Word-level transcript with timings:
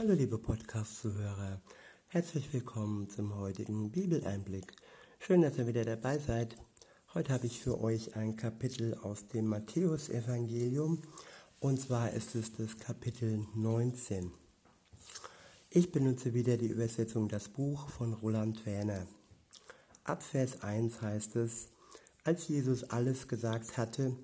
Hallo 0.00 0.14
liebe 0.14 0.38
Podcast-Zuhörer, 0.38 1.60
herzlich 2.06 2.50
willkommen 2.54 3.10
zum 3.10 3.36
heutigen 3.36 3.90
Bibeleinblick. 3.90 4.72
Schön, 5.18 5.42
dass 5.42 5.58
ihr 5.58 5.66
wieder 5.66 5.84
dabei 5.84 6.16
seid. 6.16 6.56
Heute 7.12 7.34
habe 7.34 7.46
ich 7.46 7.60
für 7.60 7.78
euch 7.82 8.16
ein 8.16 8.34
Kapitel 8.34 8.94
aus 8.94 9.26
dem 9.26 9.44
Matthäusevangelium 9.48 11.02
und 11.58 11.82
zwar 11.82 12.12
ist 12.12 12.34
es 12.34 12.50
das 12.54 12.78
Kapitel 12.78 13.44
19. 13.54 14.32
Ich 15.68 15.92
benutze 15.92 16.32
wieder 16.32 16.56
die 16.56 16.68
Übersetzung 16.68 17.28
Das 17.28 17.50
Buch 17.50 17.90
von 17.90 18.14
Roland 18.14 18.64
Werner. 18.64 19.06
Ab 20.04 20.22
Vers 20.22 20.62
1 20.62 21.02
heißt 21.02 21.36
es, 21.36 21.68
als 22.24 22.48
Jesus 22.48 22.84
alles 22.84 23.28
gesagt 23.28 23.76
hatte, 23.76 24.16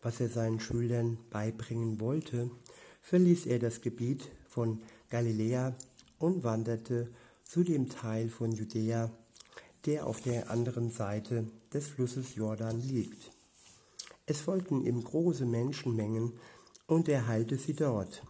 was 0.00 0.20
er 0.20 0.28
seinen 0.28 0.60
Schülern 0.60 1.18
beibringen 1.30 1.98
wollte, 1.98 2.52
verließ 3.00 3.46
er 3.46 3.58
das 3.58 3.80
Gebiet 3.80 4.30
von 4.48 4.80
Galiläa 5.14 5.76
und 6.18 6.42
wanderte 6.42 7.08
zu 7.44 7.62
dem 7.62 7.88
Teil 7.88 8.28
von 8.28 8.50
Judäa, 8.50 9.12
der 9.86 10.08
auf 10.08 10.20
der 10.20 10.50
anderen 10.50 10.90
Seite 10.90 11.46
des 11.72 11.86
Flusses 11.86 12.34
Jordan 12.34 12.80
liegt. 12.80 13.30
Es 14.26 14.40
folgten 14.40 14.84
ihm 14.84 15.04
große 15.04 15.46
Menschenmengen 15.46 16.32
und 16.88 17.08
er 17.08 17.28
heilte 17.28 17.58
sie 17.58 17.74
dort. 17.74 18.24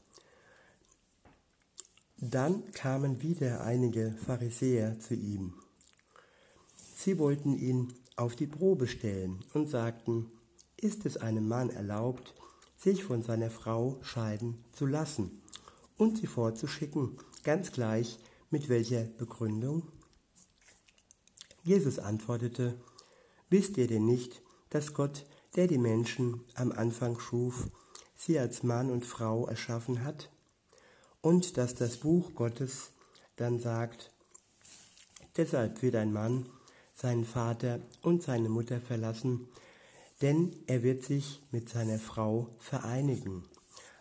Dann 2.19 2.71
kamen 2.73 3.23
wieder 3.23 3.65
einige 3.65 4.15
Pharisäer 4.27 5.01
zu 5.01 5.15
ihm. 5.15 5.55
Sie 6.97 7.19
wollten 7.19 7.57
ihn 7.57 7.95
auf 8.17 8.37
die 8.37 8.47
Probe 8.47 8.89
stellen 8.89 9.43
und 9.55 9.71
sagten, 9.71 10.31
ist 10.77 11.07
es 11.07 11.17
einem 11.17 11.49
Mann 11.49 11.71
erlaubt, 11.71 12.35
sich 12.77 13.05
von 13.05 13.23
seiner 13.23 13.49
Frau 13.49 13.99
scheiden 14.03 14.63
zu 14.73 14.85
lassen? 14.85 15.41
Und 15.97 16.19
sie 16.19 16.27
vorzuschicken, 16.27 17.19
ganz 17.43 17.73
gleich 17.73 18.19
mit 18.51 18.69
welcher 18.69 19.05
Begründung? 19.05 19.91
Jesus 21.63 21.99
antwortete, 21.99 22.79
Wisst 23.51 23.77
ihr 23.77 23.87
denn 23.87 24.05
nicht, 24.05 24.43
dass 24.71 24.95
Gott, 24.95 25.27
der 25.55 25.69
die 25.69 25.79
Menschen 25.79 26.41
am 26.55 26.73
Anfang 26.73 27.21
schuf, 27.21 27.69
sie 28.17 28.39
als 28.39 28.63
Mann 28.63 28.91
und 28.91 29.05
Frau 29.05 29.47
erschaffen 29.47 30.05
hat? 30.05 30.31
Und 31.21 31.57
dass 31.57 31.75
das 31.75 31.99
Buch 31.99 32.35
Gottes 32.35 32.91
dann 33.37 33.61
sagt, 33.61 34.13
Deshalb 35.37 35.83
wird 35.83 35.97
ein 35.97 36.13
Mann 36.13 36.49
seinen 36.95 37.25
Vater 37.25 37.81
und 38.03 38.23
seine 38.23 38.49
Mutter 38.49 38.81
verlassen, 38.81 39.49
denn 40.23 40.57
er 40.67 40.83
wird 40.83 41.03
sich 41.03 41.43
mit 41.51 41.69
seiner 41.69 41.99
Frau 41.99 42.49
vereinigen. 42.59 43.45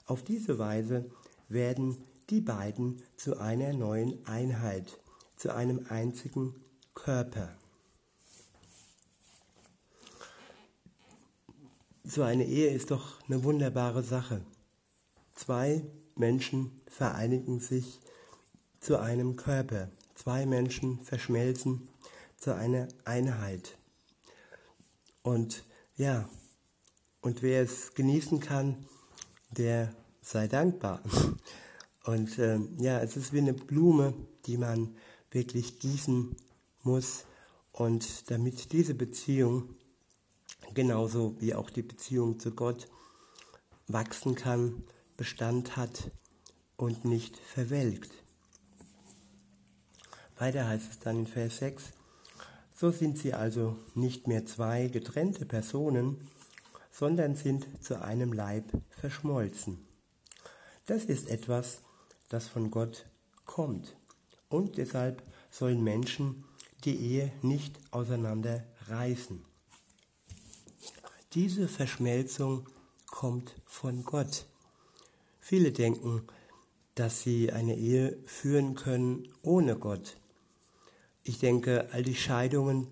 Auf 0.06 0.23
diese 0.23 0.59
Weise 0.59 1.09
werden 1.50 1.98
die 2.30 2.42
beiden 2.42 3.02
zu 3.18 3.40
einer 3.40 3.74
neuen 3.74 4.26
Einheit, 4.26 4.98
zu 5.36 5.54
einem 5.54 5.86
einzigen 5.90 6.56
Körper. 6.94 7.56
So 12.04 12.22
eine 12.24 12.46
Ehe 12.46 12.70
ist 12.70 12.92
doch 12.92 13.22
eine 13.28 13.44
wunderbare 13.44 14.04
Sache. 14.04 14.42
Zwei 15.36 15.84
Menschen 16.16 16.82
vereinigen 16.88 17.60
sich 17.60 18.00
zu 18.80 19.00
einem 19.00 19.36
Körper. 19.36 19.90
Zwei 20.16 20.46
Menschen 20.46 21.00
verschmelzen 21.00 21.88
zu 22.38 22.54
einer 22.54 22.88
Einheit. 23.06 23.78
Und 25.22 25.64
ja, 25.96 26.30
und 27.22 27.42
wer 27.42 27.64
es 27.64 27.94
genießen 27.94 28.42
kann, 28.42 28.86
der 29.52 29.96
sei 30.24 30.48
dankbar. 30.48 31.02
Und 32.06 32.40
äh, 32.40 32.60
ja, 32.78 33.00
es 33.00 33.16
ist 33.16 33.34
wie 33.34 33.40
eine 33.40 33.54
Blume, 33.54 34.14
die 34.46 34.58
man 34.58 34.96
wirklich 35.32 35.80
gießen 35.80 36.36
muss. 36.84 37.26
Und 37.72 38.30
damit 38.32 38.72
diese 38.74 38.94
Beziehung, 38.94 39.76
genauso 40.74 41.36
wie 41.40 41.53
auch 41.53 41.70
die 41.70 41.81
Beziehung 41.81 42.40
zu 42.40 42.52
Gott, 42.52 42.88
wachsen 43.88 44.36
kann, 44.36 44.84
Bestand 45.18 45.78
hat 45.78 46.12
und 46.78 47.06
nicht 47.06 47.38
verwelkt. 47.38 48.12
Weiter 50.38 50.68
heißt 50.68 50.92
es 50.92 51.00
dann 51.00 51.20
in 51.20 51.28
Vers 51.28 51.58
6, 51.58 51.92
so 52.76 52.92
sind 52.92 53.18
sie 53.18 53.34
also 53.34 53.78
nicht 53.94 54.28
mehr 54.28 54.46
zwei 54.46 54.88
getrennte 54.88 55.46
Personen, 55.46 56.28
sondern 56.92 57.36
sind 57.36 57.68
zu 57.81 58.02
einem 58.02 58.34
Leib 58.34 58.66
verschmolzen. 58.90 59.93
Das 60.86 61.06
ist 61.06 61.30
etwas, 61.30 61.80
das 62.30 62.48
von 62.48 62.70
Gott 62.70 63.06
kommt. 63.46 63.96
Und 64.50 64.78
deshalb 64.78 65.24
sollen 65.50 65.84
Menschen 65.84 66.44
die 66.84 66.96
Ehe 66.96 67.32
nicht 67.42 67.80
auseinanderreißen. 67.92 69.44
Diese 71.34 71.68
Verschmelzung 71.68 72.68
kommt 73.08 73.56
von 73.66 74.04
Gott. 74.04 74.46
Viele 75.40 75.72
denken, 75.72 76.24
dass 76.96 77.22
sie 77.22 77.52
eine 77.52 77.76
Ehe 77.76 78.18
führen 78.26 78.76
können 78.76 79.28
ohne 79.42 79.78
Gott. 79.78 80.18
Ich 81.24 81.40
denke, 81.40 81.90
all 81.92 82.04
die 82.04 82.16
Scheidungen, 82.16 82.88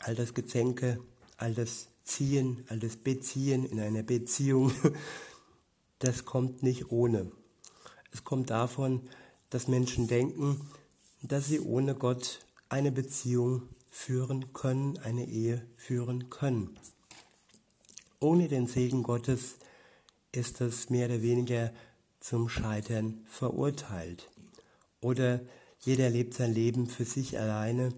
all 0.00 0.14
das 0.14 0.34
Gezänke, 0.34 1.00
all 1.38 1.54
das 1.54 1.88
Ziehen, 2.04 2.64
all 2.68 2.78
das 2.78 2.96
Beziehen 2.96 3.64
in 3.64 3.80
einer 3.80 4.02
Beziehung, 4.02 4.72
das 6.04 6.26
kommt 6.26 6.62
nicht 6.62 6.92
ohne. 6.92 7.32
Es 8.12 8.24
kommt 8.24 8.50
davon, 8.50 9.00
dass 9.48 9.68
Menschen 9.68 10.06
denken, 10.06 10.60
dass 11.22 11.46
sie 11.46 11.60
ohne 11.60 11.94
Gott 11.94 12.40
eine 12.68 12.92
Beziehung 12.92 13.62
führen 13.90 14.52
können, 14.52 14.98
eine 14.98 15.24
Ehe 15.24 15.66
führen 15.76 16.28
können. 16.28 16.76
Ohne 18.20 18.48
den 18.48 18.66
Segen 18.66 19.02
Gottes 19.02 19.56
ist 20.32 20.60
es 20.60 20.90
mehr 20.90 21.06
oder 21.06 21.22
weniger 21.22 21.72
zum 22.20 22.48
Scheitern 22.48 23.24
verurteilt. 23.26 24.28
Oder 25.00 25.40
jeder 25.80 26.10
lebt 26.10 26.34
sein 26.34 26.52
Leben 26.52 26.86
für 26.86 27.04
sich 27.04 27.38
alleine 27.38 27.94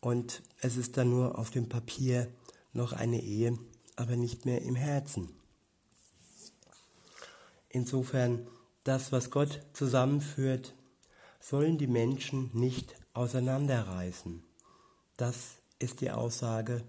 und 0.00 0.42
es 0.60 0.76
ist 0.76 0.96
dann 0.96 1.10
nur 1.10 1.38
auf 1.38 1.50
dem 1.50 1.68
Papier 1.68 2.28
noch 2.72 2.92
eine 2.92 3.22
Ehe, 3.22 3.56
aber 3.94 4.16
nicht 4.16 4.46
mehr 4.46 4.62
im 4.62 4.74
Herzen. 4.74 5.35
Insofern, 7.76 8.46
das, 8.84 9.12
was 9.12 9.30
Gott 9.30 9.60
zusammenführt, 9.74 10.72
sollen 11.40 11.76
die 11.76 11.86
Menschen 11.86 12.48
nicht 12.54 12.94
auseinanderreißen. 13.12 14.42
Das 15.18 15.56
ist 15.78 16.00
die 16.00 16.10
Aussage 16.10 16.82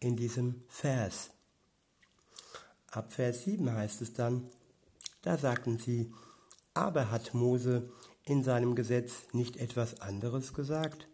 in 0.00 0.16
diesem 0.16 0.64
Vers. 0.66 1.30
Ab 2.90 3.12
Vers 3.12 3.44
7 3.44 3.72
heißt 3.72 4.02
es 4.02 4.14
dann, 4.14 4.48
da 5.22 5.38
sagten 5.38 5.78
sie, 5.78 6.12
aber 6.74 7.12
hat 7.12 7.34
Mose 7.34 7.88
in 8.24 8.42
seinem 8.42 8.74
Gesetz 8.74 9.28
nicht 9.30 9.58
etwas 9.58 10.00
anderes 10.00 10.54
gesagt? 10.54 11.06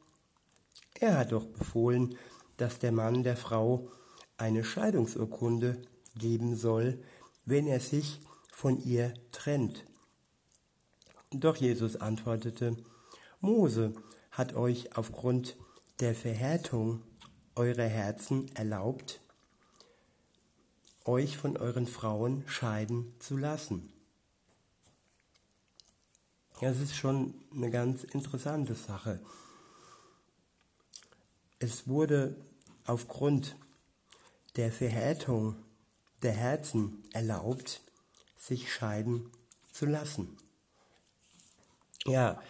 Er 0.95 1.19
hat 1.19 1.33
doch 1.33 1.45
befohlen, 1.45 2.17
dass 2.57 2.79
der 2.79 2.93
Mann 2.93 3.25
der 3.25 3.37
Frau 3.37 3.91
eine 4.39 4.65
Scheidungsurkunde 4.65 5.83
geben 6.17 6.57
soll, 6.57 7.05
wenn 7.45 7.67
er 7.67 7.81
sich 7.81 8.21
von 8.59 8.83
ihr 8.85 9.15
trennt. 9.31 9.87
Doch 11.31 11.55
Jesus 11.55 11.95
antwortete, 11.95 12.77
Mose 13.41 13.95
hat 14.33 14.55
euch 14.55 14.97
aufgrund 14.97 15.57
der 16.01 16.13
Verhärtung 16.13 17.01
eurer 17.55 17.87
Herzen 17.87 18.51
erlaubt, 18.57 19.21
euch 21.05 21.37
von 21.37 21.57
euren 21.57 21.87
Frauen 21.87 22.43
scheiden 22.49 23.15
zu 23.21 23.37
lassen. 23.37 23.93
Das 26.61 26.81
ist 26.81 26.97
schon 26.97 27.35
eine 27.55 27.71
ganz 27.71 28.03
interessante 28.03 28.75
Sache. 28.75 29.21
Es 31.61 31.87
wurde 31.87 32.35
aufgrund 32.87 33.55
der 34.57 34.73
Verhärtung 34.73 35.55
der 36.23 36.33
Herzen 36.33 37.05
erlaubt, 37.13 37.83
sich 38.39 38.73
scheiden 38.73 39.31
zu 39.73 39.85
lassen. 39.85 40.39
Ja, 42.07 42.41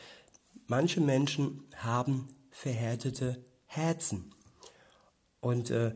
manche 0.67 1.01
Menschen 1.01 1.65
haben 1.77 2.29
verhärtete 2.51 3.43
Herzen. 3.67 4.33
Und 5.41 5.71
äh, 5.71 5.95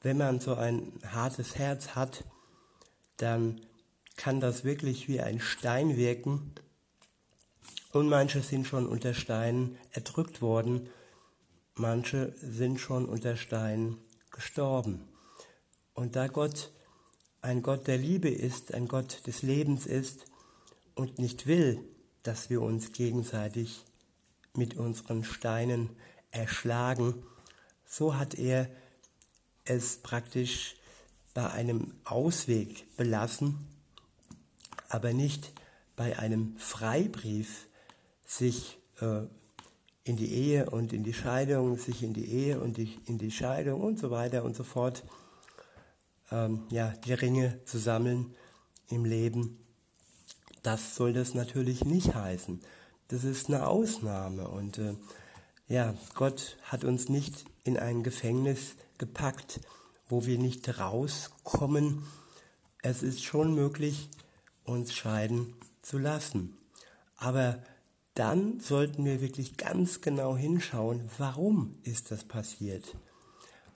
wenn 0.00 0.18
man 0.18 0.40
so 0.40 0.54
ein 0.54 0.92
hartes 1.06 1.56
Herz 1.56 1.94
hat, 1.94 2.24
dann 3.18 3.60
kann 4.16 4.40
das 4.40 4.64
wirklich 4.64 5.08
wie 5.08 5.20
ein 5.20 5.40
Stein 5.40 5.96
wirken. 5.96 6.54
Und 7.92 8.08
manche 8.08 8.42
sind 8.42 8.66
schon 8.66 8.86
unter 8.86 9.14
Steinen 9.14 9.78
erdrückt 9.92 10.42
worden, 10.42 10.88
manche 11.74 12.34
sind 12.40 12.80
schon 12.80 13.06
unter 13.06 13.36
Steinen 13.36 13.98
gestorben. 14.30 15.08
Und 15.94 16.16
da 16.16 16.26
Gott 16.26 16.72
ein 17.44 17.62
Gott 17.62 17.86
der 17.86 17.98
Liebe 17.98 18.30
ist, 18.30 18.72
ein 18.72 18.88
Gott 18.88 19.26
des 19.26 19.42
Lebens 19.42 19.84
ist 19.84 20.24
und 20.94 21.18
nicht 21.18 21.46
will, 21.46 21.78
dass 22.22 22.48
wir 22.48 22.62
uns 22.62 22.92
gegenseitig 22.92 23.84
mit 24.54 24.76
unseren 24.78 25.24
Steinen 25.24 25.90
erschlagen. 26.30 27.22
So 27.84 28.16
hat 28.16 28.34
er 28.34 28.70
es 29.66 29.98
praktisch 29.98 30.76
bei 31.34 31.50
einem 31.50 31.92
Ausweg 32.04 32.96
belassen, 32.96 33.58
aber 34.88 35.12
nicht 35.12 35.52
bei 35.96 36.18
einem 36.18 36.56
Freibrief 36.56 37.66
sich 38.26 38.78
äh, 39.02 39.26
in 40.04 40.16
die 40.16 40.32
Ehe 40.32 40.70
und 40.70 40.94
in 40.94 41.04
die 41.04 41.14
Scheidung, 41.14 41.76
sich 41.76 42.02
in 42.02 42.14
die 42.14 42.26
Ehe 42.26 42.58
und 42.58 42.78
die, 42.78 42.96
in 43.04 43.18
die 43.18 43.30
Scheidung 43.30 43.82
und 43.82 43.98
so 43.98 44.10
weiter 44.10 44.44
und 44.44 44.56
so 44.56 44.64
fort, 44.64 45.02
ähm, 46.34 46.62
ja, 46.70 46.94
die 47.04 47.12
Ringe 47.12 47.64
zu 47.64 47.78
sammeln 47.78 48.34
im 48.88 49.04
Leben. 49.04 49.58
Das 50.62 50.96
soll 50.96 51.12
das 51.12 51.34
natürlich 51.34 51.84
nicht 51.84 52.14
heißen. 52.14 52.60
Das 53.08 53.22
ist 53.22 53.48
eine 53.48 53.66
Ausnahme 53.66 54.48
und 54.48 54.78
äh, 54.78 54.96
ja, 55.68 55.94
Gott 56.14 56.56
hat 56.64 56.84
uns 56.84 57.08
nicht 57.08 57.44
in 57.62 57.78
ein 57.78 58.02
Gefängnis 58.02 58.76
gepackt, 58.98 59.60
wo 60.08 60.26
wir 60.26 60.38
nicht 60.38 60.78
rauskommen. 60.78 62.02
Es 62.82 63.02
ist 63.02 63.22
schon 63.22 63.54
möglich, 63.54 64.10
uns 64.64 64.92
scheiden 64.92 65.54
zu 65.82 65.98
lassen. 65.98 66.56
Aber 67.16 67.62
dann 68.14 68.60
sollten 68.60 69.04
wir 69.04 69.20
wirklich 69.20 69.56
ganz 69.56 70.00
genau 70.00 70.36
hinschauen, 70.36 71.08
warum 71.18 71.78
ist 71.82 72.10
das 72.10 72.24
passiert. 72.24 72.94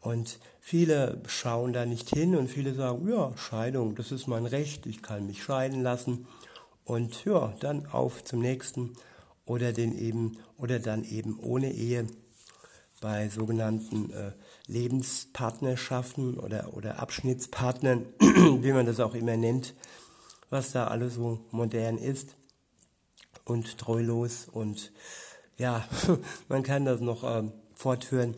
Und 0.00 0.38
viele 0.60 1.20
schauen 1.26 1.72
da 1.72 1.84
nicht 1.84 2.10
hin 2.10 2.36
und 2.36 2.48
viele 2.48 2.74
sagen, 2.74 3.08
ja, 3.08 3.36
Scheidung, 3.36 3.94
das 3.94 4.12
ist 4.12 4.26
mein 4.26 4.46
Recht, 4.46 4.86
ich 4.86 5.02
kann 5.02 5.26
mich 5.26 5.42
scheiden 5.42 5.82
lassen. 5.82 6.26
Und 6.84 7.24
ja, 7.24 7.54
dann 7.60 7.86
auf 7.86 8.24
zum 8.24 8.40
nächsten 8.40 8.94
oder 9.44 9.72
den 9.72 9.98
eben 9.98 10.38
oder 10.56 10.78
dann 10.78 11.04
eben 11.04 11.38
ohne 11.38 11.72
Ehe 11.72 12.06
bei 13.00 13.28
sogenannten 13.28 14.10
äh, 14.10 14.32
Lebenspartnerschaften 14.66 16.38
oder, 16.38 16.74
oder 16.74 16.98
Abschnittspartnern, 16.98 18.06
wie 18.18 18.72
man 18.72 18.86
das 18.86 19.00
auch 19.00 19.14
immer 19.14 19.36
nennt, 19.36 19.74
was 20.50 20.72
da 20.72 20.88
alles 20.88 21.14
so 21.14 21.40
modern 21.50 21.98
ist 21.98 22.34
und 23.44 23.78
treulos 23.78 24.48
und 24.50 24.92
ja, 25.56 25.86
man 26.48 26.62
kann 26.62 26.84
das 26.84 27.00
noch 27.00 27.24
ähm, 27.24 27.52
fortführen. 27.74 28.34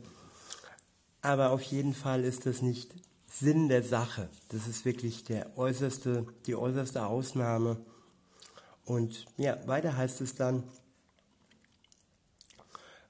Aber 1.22 1.50
auf 1.50 1.62
jeden 1.62 1.94
Fall 1.94 2.24
ist 2.24 2.46
das 2.46 2.62
nicht 2.62 2.94
Sinn 3.26 3.68
der 3.68 3.82
Sache. 3.82 4.28
Das 4.48 4.66
ist 4.66 4.84
wirklich 4.84 5.24
der 5.24 5.56
äußerste, 5.58 6.26
die 6.46 6.56
äußerste 6.56 7.06
Ausnahme. 7.06 7.76
Und 8.84 9.26
ja, 9.36 9.56
weiter 9.66 9.96
heißt 9.96 10.20
es 10.20 10.34
dann, 10.34 10.64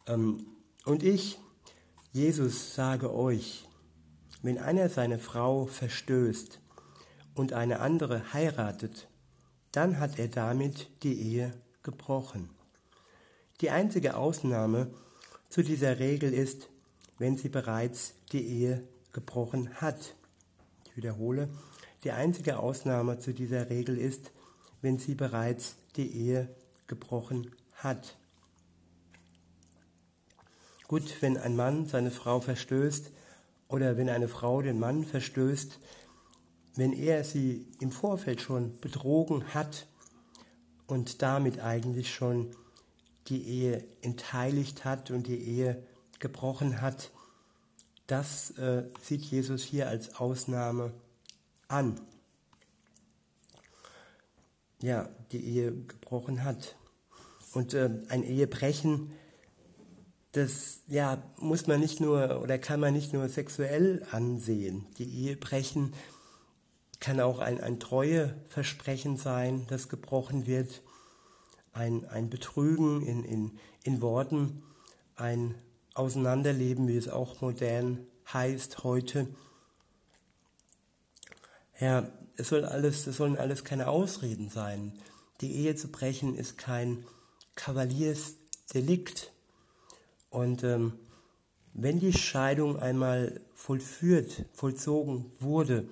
ähm, 0.07 0.47
und 0.85 1.03
ich, 1.03 1.39
Jesus, 2.13 2.75
sage 2.75 3.15
euch, 3.15 3.69
wenn 4.43 4.59
einer 4.59 4.89
seine 4.89 5.19
Frau 5.19 5.67
verstößt 5.67 6.61
und 7.35 7.53
eine 7.53 7.81
andere 7.81 8.33
heiratet, 8.33 9.09
dann 9.73 10.01
hat 10.01 10.19
er 10.19 10.29
damit 10.29 10.91
die 11.03 11.21
Ehe 11.21 11.53
gebrochen. 11.83 12.51
Die 13.61 13.71
einzige 13.71 14.17
Ausnahme 14.17 14.93
zu 15.49 15.63
dieser 15.63 15.99
Regel 15.99 16.33
ist, 16.33 16.70
wenn 17.21 17.37
sie 17.37 17.51
bereits 17.51 18.15
die 18.33 18.45
Ehe 18.45 18.83
gebrochen 19.13 19.75
hat. 19.75 20.17
Ich 20.87 20.97
wiederhole, 20.97 21.51
die 22.03 22.13
einzige 22.13 22.59
Ausnahme 22.59 23.19
zu 23.19 23.35
dieser 23.35 23.69
Regel 23.69 23.99
ist, 23.99 24.33
wenn 24.81 24.97
sie 24.97 25.15
bereits 25.15 25.77
die 25.97 26.11
Ehe 26.11 26.49
gebrochen 26.87 27.51
hat. 27.75 28.17
Gut, 30.89 31.21
wenn 31.21 31.37
ein 31.37 31.57
Mann 31.57 31.87
seine 31.87 32.11
Frau 32.11 32.41
verstößt 32.41 33.13
oder 33.69 33.99
wenn 33.99 34.09
eine 34.09 34.27
Frau 34.27 34.63
den 34.63 34.79
Mann 34.79 35.05
verstößt, 35.05 35.79
wenn 36.77 36.95
er 36.95 37.23
sie 37.23 37.69
im 37.81 37.93
Vorfeld 37.93 38.41
schon 38.41 38.81
betrogen 38.81 39.53
hat 39.53 39.87
und 40.87 41.21
damit 41.21 41.61
eigentlich 41.61 42.15
schon 42.15 42.57
die 43.29 43.47
Ehe 43.47 43.85
entheiligt 44.01 44.87
hat 44.87 45.11
und 45.11 45.27
die 45.27 45.39
Ehe 45.39 45.85
gebrochen 46.21 46.81
hat, 46.81 47.11
das 48.07 48.51
äh, 48.53 48.85
sieht 49.01 49.23
Jesus 49.23 49.63
hier 49.63 49.89
als 49.89 50.17
Ausnahme 50.17 50.93
an. 51.69 52.01
Ja, 54.83 55.09
die 55.33 55.45
Ehe 55.45 55.73
gebrochen 55.73 56.45
hat. 56.45 56.77
Und 57.53 57.75
äh, 57.75 57.91
ein 58.09 58.23
Ehebrechen, 58.23 59.13
das 60.33 60.81
ja, 60.87 61.23
muss 61.37 61.67
man 61.67 61.81
nicht 61.81 62.01
nur 62.01 62.41
oder 62.43 62.59
kann 62.59 62.81
man 62.81 62.95
nicht 62.95 63.13
nur 63.13 63.29
sexuell 63.29 64.07
ansehen. 64.11 64.87
Die 64.99 65.27
Ehebrechen 65.27 65.93
kann 67.01 67.21
auch 67.21 67.39
ein, 67.41 67.61
ein 67.61 67.81
Treueversprechen 67.81 69.17
sein, 69.17 69.67
das 69.69 69.89
gebrochen 69.89 70.47
wird, 70.47 70.83
ein, 71.73 72.05
ein 72.07 72.31
Betrügen 72.31 73.03
in, 73.03 73.25
in, 73.25 73.59
in 73.83 74.01
Worten, 74.01 74.63
ein 75.17 75.55
Auseinanderleben, 76.01 76.89
wie 76.89 76.97
es 76.97 77.09
auch 77.09 77.43
modern 77.43 77.99
heißt 78.33 78.85
heute. 78.85 79.29
Ja, 81.79 82.09
es 82.37 82.49
soll 82.49 82.65
alles, 82.65 83.07
es 83.07 83.19
sollen 83.19 83.37
alles 83.37 83.65
keine 83.65 83.89
Ausreden 83.89 84.49
sein. 84.49 84.93
Die 85.43 85.53
Ehe 85.53 85.77
zu 85.77 85.89
brechen 85.89 86.35
ist 86.37 86.57
kein 86.57 87.05
Kavaliersdelikt. 87.55 89.31
Und 90.31 90.65
ähm, 90.65 90.95
wenn 91.75 92.01
die 92.01 92.15
Scheidung 92.15 92.79
einmal 92.79 93.41
vollführt, 93.55 94.47
vollzogen 94.55 95.31
wurde, 95.39 95.87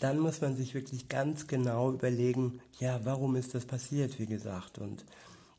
dann 0.00 0.18
muss 0.18 0.40
man 0.40 0.56
sich 0.56 0.74
wirklich 0.74 1.08
ganz 1.08 1.46
genau 1.46 1.92
überlegen, 1.92 2.60
ja, 2.80 3.00
warum 3.04 3.36
ist 3.36 3.54
das 3.54 3.64
passiert, 3.66 4.18
wie 4.18 4.26
gesagt. 4.26 4.78
Und 4.78 5.04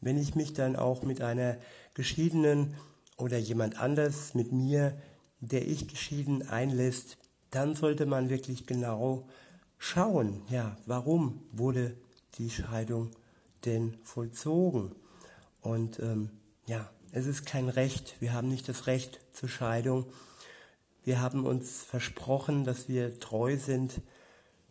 wenn 0.01 0.18
ich 0.18 0.36
mich 0.36 0.53
dann 0.53 0.75
auch 0.75 1.01
mit 1.03 1.21
einer 1.21 1.56
geschiedenen 1.94 2.75
oder 3.17 3.38
jemand 3.38 3.79
anders 3.79 4.33
mit 4.33 4.51
mir, 4.51 4.97
der 5.39 5.67
ich 5.67 5.88
geschieden 5.88 6.47
einlässt, 6.47 7.17
dann 7.51 7.75
sollte 7.75 8.06
man 8.06 8.29
wirklich 8.29 8.65
genau 8.65 9.27
schauen, 9.77 10.41
ja, 10.50 10.77
warum 10.85 11.44
wurde 11.51 11.95
die 12.38 12.50
Scheidung 12.50 13.12
denn 13.65 13.97
vollzogen? 14.03 14.95
Und 15.62 16.00
ähm, 16.00 16.29
ja, 16.67 16.89
es 17.12 17.27
ist 17.27 17.45
kein 17.45 17.69
Recht, 17.69 18.15
wir 18.19 18.34
haben 18.34 18.50
nicht 18.50 18.67
das 18.67 18.88
Recht 18.88 19.19
zur 19.34 19.50
Scheidung. 19.50 20.05
Wir 21.03 21.22
haben 21.22 21.45
uns 21.45 21.84
versprochen, 21.84 22.63
dass 22.63 22.89
wir 22.89 23.19
treu 23.19 23.57
sind 23.57 24.01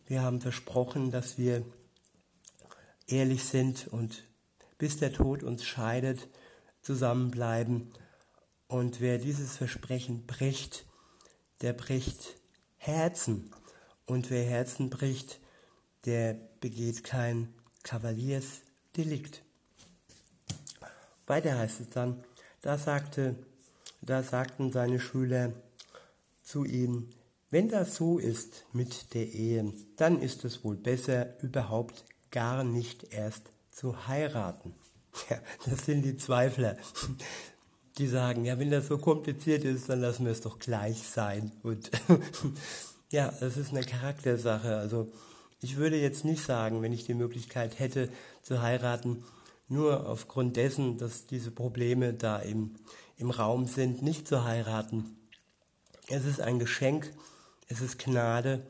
wir 0.06 0.20
haben 0.20 0.42
versprochen, 0.42 1.10
dass 1.10 1.38
wir 1.38 1.64
ehrlich 3.06 3.44
sind 3.44 3.88
und 3.88 4.24
bis 4.76 4.98
der 4.98 5.12
Tod 5.12 5.42
uns 5.42 5.64
scheidet, 5.64 6.28
zusammenbleiben. 6.82 7.90
Und 8.68 9.00
wer 9.00 9.18
dieses 9.18 9.56
Versprechen 9.56 10.26
bricht, 10.26 10.86
der 11.60 11.72
bricht 11.72 12.36
Herzen. 12.76 13.50
Und 14.06 14.30
wer 14.30 14.44
Herzen 14.44 14.90
bricht, 14.90 15.40
der 16.04 16.34
begeht 16.60 17.04
kein 17.04 17.54
Kavaliersdelikt. 17.82 19.42
Weiter 21.26 21.58
heißt 21.58 21.80
es 21.80 21.90
dann, 21.90 22.22
da 22.60 22.76
sagte, 22.76 23.36
da 24.02 24.22
sagten 24.22 24.72
seine 24.72 25.00
Schüler 25.00 25.52
zu 26.42 26.64
ihm, 26.64 27.08
wenn 27.50 27.68
das 27.68 27.96
so 27.96 28.18
ist 28.18 28.66
mit 28.72 29.14
der 29.14 29.32
Ehe, 29.32 29.72
dann 29.96 30.20
ist 30.20 30.44
es 30.44 30.64
wohl 30.64 30.76
besser, 30.76 31.40
überhaupt 31.42 32.04
gar 32.30 32.64
nicht 32.64 33.12
erst 33.12 33.50
zu 33.70 34.06
heiraten. 34.06 34.74
Ja, 35.30 35.38
das 35.64 35.86
sind 35.86 36.02
die 36.02 36.16
Zweifler, 36.16 36.76
die 37.98 38.08
sagen, 38.08 38.44
ja, 38.44 38.58
wenn 38.58 38.70
das 38.70 38.88
so 38.88 38.98
kompliziert 38.98 39.64
ist, 39.64 39.88
dann 39.88 40.00
lassen 40.00 40.24
wir 40.24 40.32
es 40.32 40.40
doch 40.40 40.58
gleich 40.58 41.02
sein. 41.02 41.52
Und 41.62 41.90
ja, 43.10 43.32
das 43.40 43.56
ist 43.56 43.70
eine 43.70 43.84
Charaktersache. 43.84 44.76
Also 44.76 45.12
ich 45.60 45.76
würde 45.76 45.96
jetzt 45.96 46.24
nicht 46.24 46.42
sagen, 46.42 46.82
wenn 46.82 46.92
ich 46.92 47.04
die 47.04 47.14
Möglichkeit 47.14 47.78
hätte 47.78 48.08
zu 48.42 48.62
heiraten, 48.62 49.24
nur 49.68 50.08
aufgrund 50.08 50.56
dessen, 50.56 50.98
dass 50.98 51.26
diese 51.26 51.50
Probleme 51.50 52.12
da 52.12 52.38
im, 52.38 52.74
im 53.16 53.30
Raum 53.30 53.66
sind, 53.66 54.02
nicht 54.02 54.28
zu 54.28 54.44
heiraten. 54.44 55.16
Es 56.08 56.24
ist 56.26 56.40
ein 56.40 56.58
Geschenk, 56.58 57.10
es 57.68 57.80
ist 57.80 57.98
Gnade, 57.98 58.66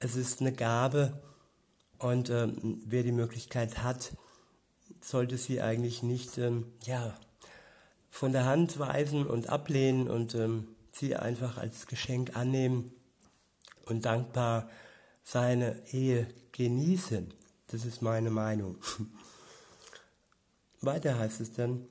es 0.00 0.16
ist 0.16 0.40
eine 0.40 0.52
Gabe 0.52 1.20
und 1.98 2.30
ähm, 2.30 2.82
wer 2.84 3.02
die 3.02 3.12
Möglichkeit 3.12 3.82
hat, 3.82 4.12
sollte 5.00 5.36
sie 5.36 5.60
eigentlich 5.60 6.02
nicht 6.02 6.38
ähm, 6.38 6.66
ja, 6.84 7.16
von 8.18 8.32
der 8.32 8.46
Hand 8.46 8.80
weisen 8.80 9.28
und 9.28 9.48
ablehnen 9.48 10.10
und 10.10 10.34
ähm, 10.34 10.66
sie 10.90 11.14
einfach 11.14 11.56
als 11.56 11.86
Geschenk 11.86 12.34
annehmen 12.36 12.90
und 13.84 14.06
dankbar 14.06 14.68
seine 15.22 15.80
Ehe 15.92 16.26
genießen. 16.50 17.32
Das 17.68 17.84
ist 17.84 18.02
meine 18.02 18.30
Meinung. 18.30 18.76
weiter 20.80 21.16
heißt 21.16 21.40
es 21.40 21.52
dann, 21.52 21.86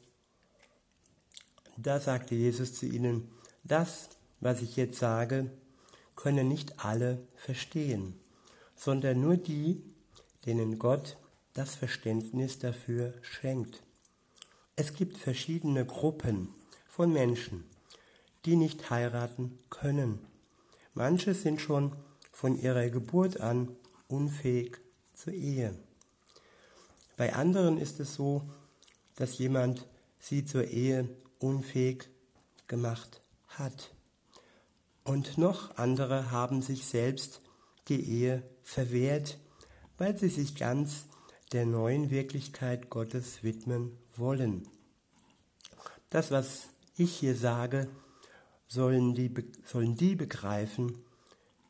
da 1.78 2.02
sagte 2.02 2.36
Jesus 2.36 2.74
zu 2.74 2.88
ihnen, 2.88 3.32
das, 3.64 4.10
was 4.42 4.62
ich 4.62 4.76
jetzt 4.76 5.00
sage, 5.00 5.50
können 6.18 6.50
nicht 6.50 6.84
alle 6.84 7.26
verstehen, 7.36 8.20
sondern 8.76 9.22
nur 9.22 9.38
die, 9.38 9.82
denen 10.46 10.78
Gott 10.78 11.16
das 11.54 11.76
Verständnis 11.76 12.60
dafür 12.60 13.14
schenkt. 13.22 13.82
Es 14.80 14.94
gibt 14.94 15.18
verschiedene 15.18 15.88
Gruppen 15.88 16.50
von 16.88 17.12
Menschen, 17.12 17.64
die 18.46 18.56
nicht 18.56 18.92
heiraten 18.92 19.58
können. 19.72 20.20
Manche 20.94 21.34
sind 21.34 21.60
schon 21.60 21.94
von 22.32 22.62
ihrer 22.62 22.88
Geburt 22.92 23.42
an 23.42 23.76
unfähig 24.08 24.78
zur 25.16 25.34
Ehe. 25.34 25.74
Bei 27.16 27.34
anderen 27.34 27.80
ist 27.80 28.00
es 28.00 28.14
so, 28.14 28.44
dass 29.16 29.40
jemand 29.40 29.88
sie 30.20 30.46
zur 30.46 30.66
Ehe 30.66 31.10
unfähig 31.40 32.08
gemacht 32.68 33.22
hat. 33.48 33.96
Und 35.04 35.40
noch 35.40 35.76
andere 35.78 36.30
haben 36.30 36.62
sich 36.62 36.86
selbst 36.86 37.42
die 37.88 38.08
Ehe 38.08 38.44
verwehrt, 38.62 39.40
weil 39.98 40.16
sie 40.16 40.30
sich 40.30 40.56
ganz 40.56 41.06
der 41.52 41.66
neuen 41.66 42.10
Wirklichkeit 42.10 42.90
Gottes 42.90 43.44
widmen 43.44 43.96
wollen. 44.16 44.68
Das, 46.10 46.32
was 46.32 46.70
ich 46.96 47.16
hier 47.16 47.36
sage, 47.36 47.88
sollen 48.68 49.16
die, 49.16 49.34
sollen 49.66 49.96
die 49.96 50.16
begreifen, 50.16 51.04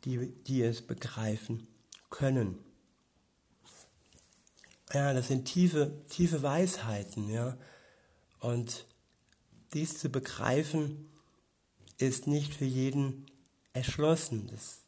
die, 0.06 0.28
die 0.48 0.62
es 0.62 0.82
begreifen 0.82 1.68
können. 2.10 2.58
Ja, 4.94 5.14
das 5.14 5.28
sind 5.28 5.46
tiefe, 5.46 5.92
tiefe 6.10 6.42
Weisheiten, 6.42 7.30
ja. 7.30 7.58
Und 8.40 8.86
dies 9.74 10.00
zu 10.00 10.10
begreifen, 10.10 11.10
ist 11.98 12.28
nicht 12.28 12.54
für 12.54 12.66
jeden 12.66 13.26
erschlossen. 13.74 14.48
Das 14.48 14.82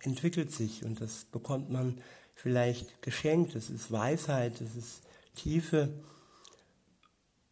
entwickelt 0.00 0.52
sich 0.52 0.84
und 0.84 1.00
das 1.00 1.24
bekommt 1.24 1.70
man 1.70 2.02
vielleicht 2.46 3.02
geschenkt. 3.02 3.56
Das 3.56 3.70
ist 3.70 3.90
Weisheit, 3.90 4.60
das 4.60 4.76
ist 4.76 5.02
Tiefe. 5.34 5.88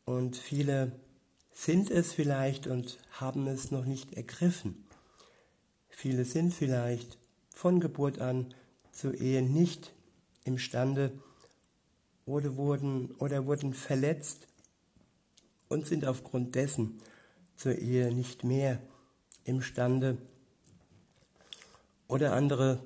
Und 0.05 0.37
viele 0.37 0.93
sind 1.53 1.91
es 1.91 2.13
vielleicht 2.13 2.69
und 2.69 3.01
haben 3.11 3.49
es 3.49 3.73
noch 3.73 3.87
nicht 3.87 4.13
ergriffen. 4.13 4.87
Viele 5.89 6.25
sind 6.25 6.55
vielleicht 6.55 7.19
von 7.53 7.81
Geburt 7.81 8.21
an 8.21 8.55
zur 8.93 9.15
Ehe 9.15 9.43
nicht 9.43 9.93
imstande 10.45 11.11
oder 12.25 12.57
wurden, 12.57 13.11
oder 13.19 13.47
wurden 13.47 13.75
verletzt 13.75 14.47
und 15.69 15.89
sind 15.89 16.07
aufgrund 16.07 16.55
dessen 16.55 17.01
zur 17.57 17.75
Ehe 17.75 18.15
nicht 18.15 18.45
mehr 18.45 18.79
imstande. 19.43 20.19
Oder 22.07 22.35
andere 22.35 22.79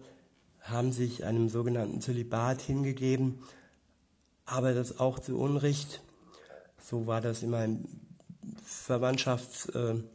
haben 0.70 0.92
sich 0.92 1.24
einem 1.24 1.48
sogenannten 1.48 2.00
Zölibat 2.00 2.62
hingegeben, 2.62 3.40
aber 4.44 4.72
das 4.74 4.98
auch 4.98 5.18
zu 5.18 5.38
Unrecht. 5.38 6.02
So 6.82 7.06
war 7.06 7.20
das 7.20 7.42
in 7.42 7.50
meinem 7.50 7.84
Verwandtschaftsbereich, 8.64 10.12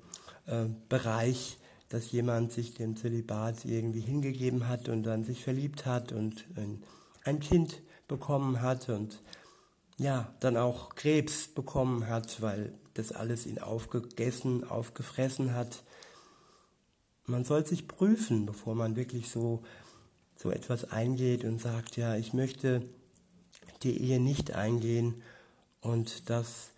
äh, 0.47 1.53
äh, 1.53 1.63
dass 1.89 2.11
jemand 2.11 2.51
sich 2.51 2.73
dem 2.73 2.95
Zölibat 2.95 3.65
irgendwie 3.65 4.01
hingegeben 4.01 4.67
hat 4.67 4.89
und 4.89 5.03
dann 5.03 5.23
sich 5.23 5.43
verliebt 5.43 5.85
hat 5.85 6.11
und 6.11 6.45
ein 7.23 7.39
Kind 7.39 7.81
bekommen 8.07 8.61
hat 8.61 8.89
und 8.89 9.19
ja, 9.97 10.33
dann 10.39 10.57
auch 10.57 10.95
Krebs 10.95 11.47
bekommen 11.47 12.07
hat, 12.07 12.41
weil 12.41 12.73
das 12.93 13.11
alles 13.11 13.45
ihn 13.45 13.59
aufgegessen, 13.59 14.63
aufgefressen 14.63 15.53
hat. 15.53 15.83
Man 17.25 17.43
soll 17.43 17.65
sich 17.65 17.87
prüfen, 17.87 18.45
bevor 18.45 18.75
man 18.75 18.95
wirklich 18.95 19.29
so, 19.29 19.63
so 20.35 20.51
etwas 20.51 20.91
eingeht 20.91 21.43
und 21.43 21.61
sagt, 21.61 21.97
ja, 21.97 22.15
ich 22.15 22.33
möchte 22.33 22.81
die 23.83 24.01
Ehe 24.01 24.19
nicht 24.19 24.53
eingehen 24.53 25.21
und 25.81 26.29
das 26.29 26.71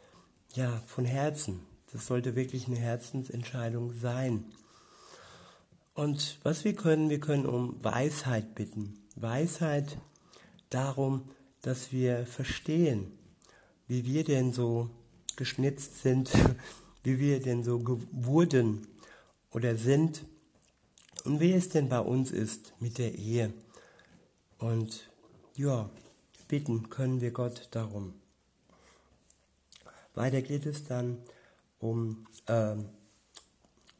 ja 0.53 0.81
von 0.87 1.05
Herzen. 1.05 1.59
Das 1.91 2.07
sollte 2.07 2.35
wirklich 2.35 2.67
eine 2.67 2.77
Herzensentscheidung 2.77 3.93
sein. 3.93 4.45
Und 5.93 6.39
was 6.43 6.65
wir 6.65 6.75
können, 6.75 7.09
wir 7.09 7.19
können 7.19 7.45
um 7.45 7.81
Weisheit 7.83 8.55
bitten. 8.55 8.99
Weisheit 9.15 9.97
darum, 10.69 11.23
dass 11.61 11.91
wir 11.91 12.25
verstehen, 12.25 13.11
wie 13.87 14.05
wir 14.05 14.23
denn 14.23 14.51
so 14.51 14.89
geschnitzt 15.35 16.01
sind, 16.01 16.31
wie 17.03 17.19
wir 17.19 17.39
denn 17.39 17.63
so 17.63 17.81
wurden 18.11 18.87
oder 19.51 19.77
sind 19.77 20.25
und 21.25 21.39
wie 21.39 21.53
es 21.53 21.69
denn 21.69 21.89
bei 21.89 21.99
uns 21.99 22.31
ist 22.31 22.73
mit 22.79 22.97
der 22.97 23.15
Ehe. 23.15 23.51
Und 24.59 25.09
ja, 25.55 25.89
bitten 26.47 26.89
können 26.89 27.21
wir 27.21 27.31
Gott 27.31 27.67
darum. 27.71 28.13
Weiter 30.13 30.41
geht 30.41 30.65
es 30.65 30.85
dann 30.85 31.17
um 31.79 32.25
äh, 32.45 32.75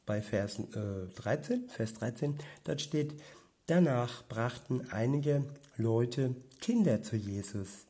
bei 0.06 0.22
Vers 0.22 0.60
äh, 0.60 1.08
13, 1.16 1.70
Vers 1.70 1.94
13, 1.96 2.38
dort 2.64 2.82
steht, 2.82 3.14
danach 3.68 4.24
brachten 4.28 4.88
einige 4.92 5.44
Leute 5.78 6.36
Kinder 6.62 7.02
zu 7.02 7.16
Jesus. 7.16 7.86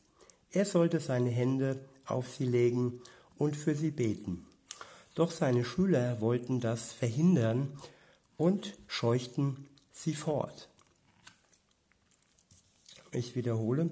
Er 0.50 0.64
sollte 0.64 0.98
seine 0.98 1.30
Hände 1.30 1.78
auf 2.06 2.28
sie 2.28 2.46
legen 2.46 3.00
und 3.36 3.54
für 3.54 3.74
sie 3.74 3.90
beten. 3.90 4.46
Doch 5.14 5.30
seine 5.30 5.64
Schüler 5.64 6.20
wollten 6.20 6.60
das 6.60 6.92
verhindern 6.92 7.68
und 8.36 8.74
scheuchten 8.86 9.68
sie 9.92 10.14
fort. 10.14 10.68
Ich 13.12 13.34
wiederhole, 13.34 13.90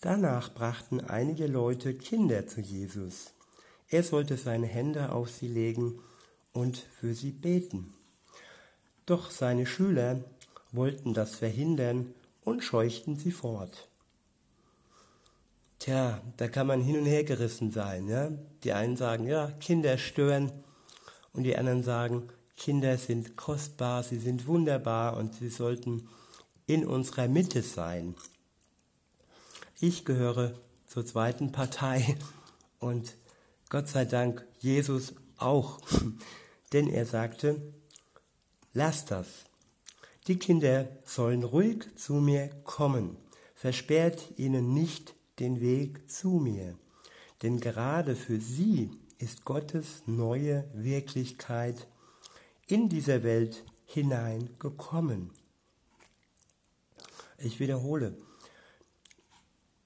danach 0.00 0.52
brachten 0.52 1.00
einige 1.00 1.46
Leute 1.46 1.94
Kinder 1.94 2.46
zu 2.46 2.60
Jesus. 2.60 3.32
Er 3.88 4.02
sollte 4.02 4.36
seine 4.36 4.66
Hände 4.66 5.12
auf 5.12 5.30
sie 5.30 5.48
legen 5.48 6.00
und 6.52 6.78
für 6.78 7.14
sie 7.14 7.30
beten. 7.30 7.94
Doch 9.04 9.30
seine 9.30 9.66
Schüler 9.66 10.24
wollten 10.72 11.14
das 11.14 11.36
verhindern 11.36 12.12
und 12.42 12.64
scheuchten 12.64 13.16
sie 13.16 13.30
fort. 13.30 13.88
Tja, 15.78 16.20
da 16.36 16.48
kann 16.48 16.66
man 16.66 16.80
hin 16.80 16.98
und 16.98 17.06
her 17.06 17.22
gerissen 17.22 17.70
sein. 17.70 18.08
Ja? 18.08 18.30
Die 18.64 18.72
einen 18.72 18.96
sagen, 18.96 19.26
ja, 19.26 19.52
Kinder 19.60 19.98
stören 19.98 20.50
und 21.32 21.44
die 21.44 21.56
anderen 21.56 21.84
sagen, 21.84 22.28
Kinder 22.56 22.96
sind 22.96 23.36
kostbar, 23.36 24.02
sie 24.02 24.18
sind 24.18 24.46
wunderbar 24.46 25.16
und 25.16 25.34
sie 25.34 25.50
sollten 25.50 26.08
in 26.66 26.86
unserer 26.86 27.28
Mitte 27.28 27.62
sein. 27.62 28.14
Ich 29.78 30.04
gehöre 30.04 30.54
zur 30.86 31.04
zweiten 31.04 31.52
Partei 31.52 32.16
und 32.78 33.14
Gott 33.68 33.88
sei 33.88 34.04
Dank 34.04 34.46
Jesus 34.58 35.14
auch, 35.36 35.80
denn 36.72 36.88
er 36.88 37.04
sagte, 37.04 37.60
lasst 38.72 39.10
das. 39.10 39.26
Die 40.26 40.38
Kinder 40.38 40.88
sollen 41.04 41.44
ruhig 41.44 41.84
zu 41.96 42.14
mir 42.14 42.48
kommen, 42.64 43.16
versperrt 43.54 44.32
ihnen 44.36 44.72
nicht 44.72 45.14
den 45.38 45.60
Weg 45.60 46.10
zu 46.10 46.30
mir, 46.30 46.76
denn 47.42 47.60
gerade 47.60 48.16
für 48.16 48.40
sie 48.40 48.90
ist 49.18 49.44
Gottes 49.44 50.02
neue 50.06 50.64
Wirklichkeit 50.74 51.86
in 52.66 52.88
dieser 52.88 53.22
Welt 53.22 53.64
hineingekommen. 53.86 55.30
Ich 57.38 57.60
wiederhole, 57.60 58.16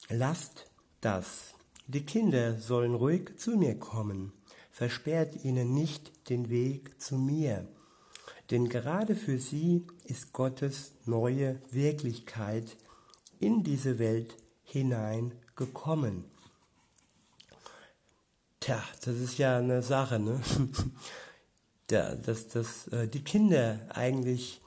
lasst 0.09 0.71
das. 1.01 1.55
Die 1.87 2.07
Kinder 2.07 2.61
sollen 2.61 2.95
ruhig 2.95 3.39
zu 3.39 3.57
mir 3.57 3.79
kommen, 3.79 4.33
versperrt 4.71 5.45
ihnen 5.45 5.75
nicht 5.75 6.31
den 6.31 6.49
Weg 6.49 7.01
zu 7.01 7.17
mir, 7.17 7.67
denn 8.51 8.69
gerade 8.69 9.17
für 9.17 9.39
sie 9.39 9.87
ist 10.05 10.33
Gottes 10.33 10.93
neue 11.05 11.61
Wirklichkeit 11.71 12.77
in 13.41 13.65
diese 13.65 13.99
Welt 13.99 14.37
hineingekommen. 14.63 16.25
Tja, 18.61 18.83
das 19.05 19.17
ist 19.17 19.39
ja 19.39 19.59
eine 19.59 19.83
Sache, 19.83 20.19
ne? 20.19 20.41
dass, 21.92 22.49
dass 22.49 22.88
äh, 22.88 23.09
die 23.09 23.23
Kinder 23.23 23.80
eigentlich 23.90 24.61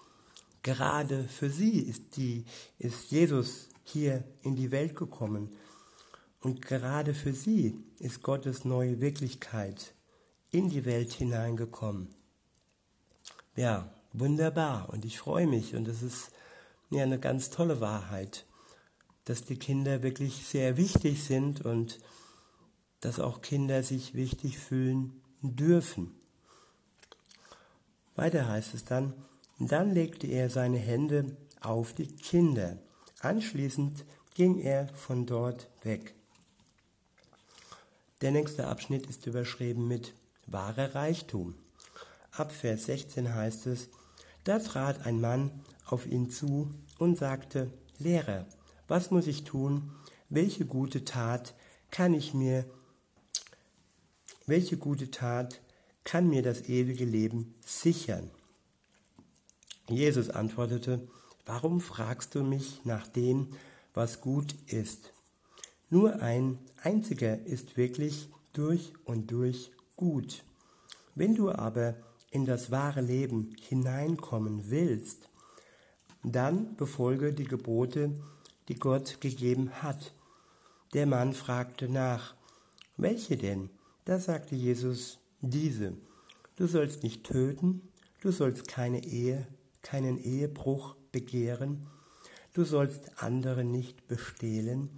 gerade 0.62 1.26
für 1.26 1.50
sie 1.50 1.80
ist, 1.80 2.16
die, 2.18 2.46
ist 2.80 3.12
Jesus 3.12 3.70
hier 3.84 4.24
in 4.42 4.56
die 4.56 4.72
Welt 4.72 4.96
gekommen. 4.96 5.50
Und 6.40 6.62
gerade 6.62 7.14
für 7.14 7.34
sie 7.34 7.84
ist 8.00 8.22
Gottes 8.24 8.66
neue 8.66 9.00
Wirklichkeit 9.00 9.94
in 10.52 10.70
die 10.70 10.86
Welt 10.86 11.14
hineingekommen. 11.14 12.14
Ja, 13.56 13.94
wunderbar. 14.12 14.90
Und 14.90 15.06
ich 15.06 15.20
freue 15.20 15.48
mich. 15.48 15.76
Und 15.76 15.88
es 15.88 16.02
ist 16.02 16.32
ja 16.90 17.04
eine 17.04 17.20
ganz 17.20 17.50
tolle 17.50 17.80
Wahrheit, 17.80 18.46
dass 19.26 19.46
die 19.46 19.58
Kinder 19.58 20.04
wirklich 20.04 20.46
sehr 20.46 20.78
wichtig 20.78 21.24
sind 21.24 21.64
und 21.66 22.00
dass 23.00 23.20
auch 23.20 23.42
Kinder 23.42 23.84
sich 23.84 24.14
wichtig 24.14 24.58
fühlen 24.58 25.22
dürfen. 25.42 26.12
Weiter 28.16 28.48
heißt 28.48 28.74
es 28.74 28.86
dann, 28.86 29.14
dann 29.60 29.94
legte 29.94 30.28
er 30.28 30.50
seine 30.50 30.78
Hände 30.78 31.36
auf 31.62 31.94
die 31.94 32.08
Kinder. 32.08 32.78
Anschließend 33.20 34.04
ging 34.36 34.60
er 34.60 34.88
von 34.90 35.26
dort 35.26 35.70
weg. 35.84 36.14
Der 38.22 38.32
nächste 38.32 38.68
Abschnitt 38.68 39.08
ist 39.08 39.26
überschrieben 39.26 39.88
mit 39.88 40.14
wahrer 40.48 40.96
Reichtum. 40.96 41.56
Ab 42.32 42.52
Vers 42.52 42.86
16 42.86 43.34
heißt 43.34 43.68
es, 43.68 43.90
da 44.44 44.60
trat 44.60 45.06
ein 45.06 45.22
Mann 45.22 45.52
auf 45.86 46.06
ihn 46.06 46.30
zu 46.30 46.72
und 46.98 47.18
sagte, 47.18 47.72
Lehrer, 48.00 48.46
was 48.88 49.12
muss 49.12 49.28
ich 49.28 49.44
tun? 49.44 49.92
Welche 50.30 50.66
gute 50.66 51.06
Tat 51.06 51.54
kann 51.92 52.14
ich 52.14 52.34
mir, 52.34 52.66
welche 54.46 54.78
gute 54.78 55.12
Tat 55.12 55.62
kann 56.04 56.30
mir 56.30 56.42
das 56.42 56.70
ewige 56.70 57.06
Leben 57.06 57.56
sichern? 57.66 58.30
Jesus 59.90 60.30
antwortete, 60.30 61.08
warum 61.46 61.82
fragst 61.82 62.36
du 62.36 62.44
mich 62.44 62.86
nach 62.86 63.08
dem, 63.08 63.48
was 63.94 64.22
gut 64.22 64.56
ist? 64.68 65.14
Nur 65.90 66.22
ein 66.22 66.58
einziger 66.82 67.46
ist 67.46 67.78
wirklich 67.78 68.30
durch 68.54 68.94
und 69.06 69.32
durch 69.32 69.72
gut. 69.96 70.44
Wenn 71.16 71.36
du 71.36 71.52
aber 71.52 71.96
in 72.32 72.46
das 72.46 72.72
wahre 72.72 73.02
Leben 73.02 73.56
hineinkommen 73.62 74.72
willst, 74.72 75.30
dann 76.24 76.76
befolge 76.76 77.34
die 77.34 77.44
Gebote, 77.44 78.12
die 78.70 78.76
Gott 78.76 79.22
gegeben 79.22 79.72
hat. 79.84 80.14
Der 80.94 81.06
Mann 81.06 81.34
fragte 81.34 81.90
nach, 81.90 82.36
welche 82.98 83.38
denn? 83.38 83.70
Da 84.06 84.20
sagte 84.20 84.56
Jesus, 84.56 85.20
diese. 85.44 85.94
Du 86.56 86.68
sollst 86.68 87.04
nicht 87.04 87.26
töten, 87.26 87.82
du 88.22 88.32
sollst 88.32 88.68
keine 88.68 89.04
Ehe, 89.04 89.46
keinen 89.82 90.18
Ehebruch 90.18 90.96
begehren, 91.12 91.86
du 92.54 92.64
sollst 92.64 93.22
andere 93.22 93.64
nicht 93.64 94.08
bestehlen, 94.08 94.90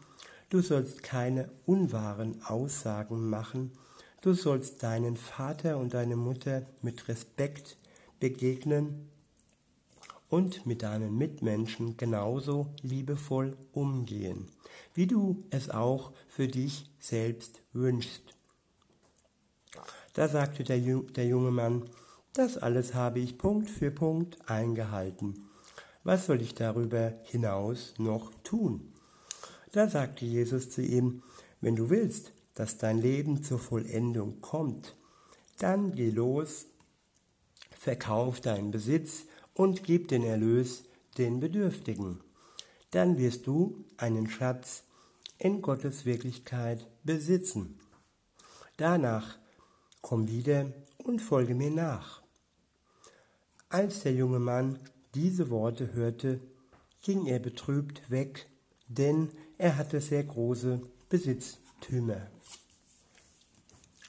du 0.49 0.61
sollst 0.61 1.01
keine 1.01 1.49
unwahren 1.65 2.43
Aussagen 2.43 3.29
machen, 3.29 3.71
du 4.21 4.33
sollst 4.33 4.83
deinen 4.83 5.17
Vater 5.17 5.77
und 5.77 5.93
deine 5.93 6.15
Mutter 6.15 6.65
mit 6.81 7.07
Respekt 7.07 7.77
begegnen 8.19 9.09
und 10.29 10.65
mit 10.65 10.83
deinen 10.83 11.17
Mitmenschen 11.17 11.97
genauso 11.97 12.67
liebevoll 12.83 13.57
umgehen, 13.73 14.47
wie 14.93 15.07
du 15.07 15.43
es 15.49 15.69
auch 15.69 16.11
für 16.27 16.47
dich 16.47 16.89
selbst 16.99 17.61
wünschst. 17.73 18.35
Da 20.15 20.29
sagte 20.29 20.63
der, 20.63 20.79
der 20.79 21.27
junge 21.27 21.51
Mann, 21.51 21.89
das 22.33 22.57
alles 22.57 22.93
habe 22.93 23.19
ich 23.19 23.37
Punkt 23.37 23.69
für 23.69 23.91
Punkt 23.91 24.49
eingehalten. 24.49 25.45
Was 26.03 26.25
soll 26.25 26.41
ich 26.41 26.55
darüber 26.55 27.13
hinaus 27.25 27.93
noch 27.97 28.31
tun? 28.43 28.93
Da 29.73 29.89
sagte 29.89 30.25
Jesus 30.25 30.69
zu 30.69 30.81
ihm, 30.81 31.21
wenn 31.59 31.75
du 31.75 31.89
willst, 31.89 32.31
dass 32.53 32.77
dein 32.77 32.97
Leben 32.97 33.43
zur 33.43 33.59
Vollendung 33.59 34.39
kommt, 34.39 34.95
dann 35.59 35.93
geh 35.93 36.09
los, 36.09 36.67
verkauf 37.77 38.39
deinen 38.39 38.71
Besitz 38.71 39.25
und 39.53 39.83
gib 39.83 40.07
den 40.07 40.23
Erlös 40.23 40.85
den 41.17 41.41
Bedürftigen. 41.41 42.21
Dann 42.91 43.17
wirst 43.17 43.47
du 43.47 43.83
einen 43.97 44.29
Schatz 44.29 44.83
in 45.37 45.61
Gottes 45.61 46.05
Wirklichkeit 46.05 46.87
besitzen. 47.03 47.79
Danach 48.77 49.37
komm 50.05 50.27
wieder 50.27 50.71
und 50.99 51.19
folge 51.19 51.55
mir 51.55 51.71
nach. 51.71 52.21
Als 53.69 54.03
der 54.03 54.13
junge 54.13 54.37
Mann 54.37 54.77
diese 55.15 55.49
Worte 55.49 55.93
hörte, 55.93 56.41
ging 57.01 57.25
er 57.25 57.39
betrübt 57.39 58.11
weg, 58.11 58.45
denn 58.87 59.31
er 59.57 59.77
hatte 59.77 59.99
sehr 60.01 60.23
große 60.23 60.79
Besitztümer. 61.09 62.27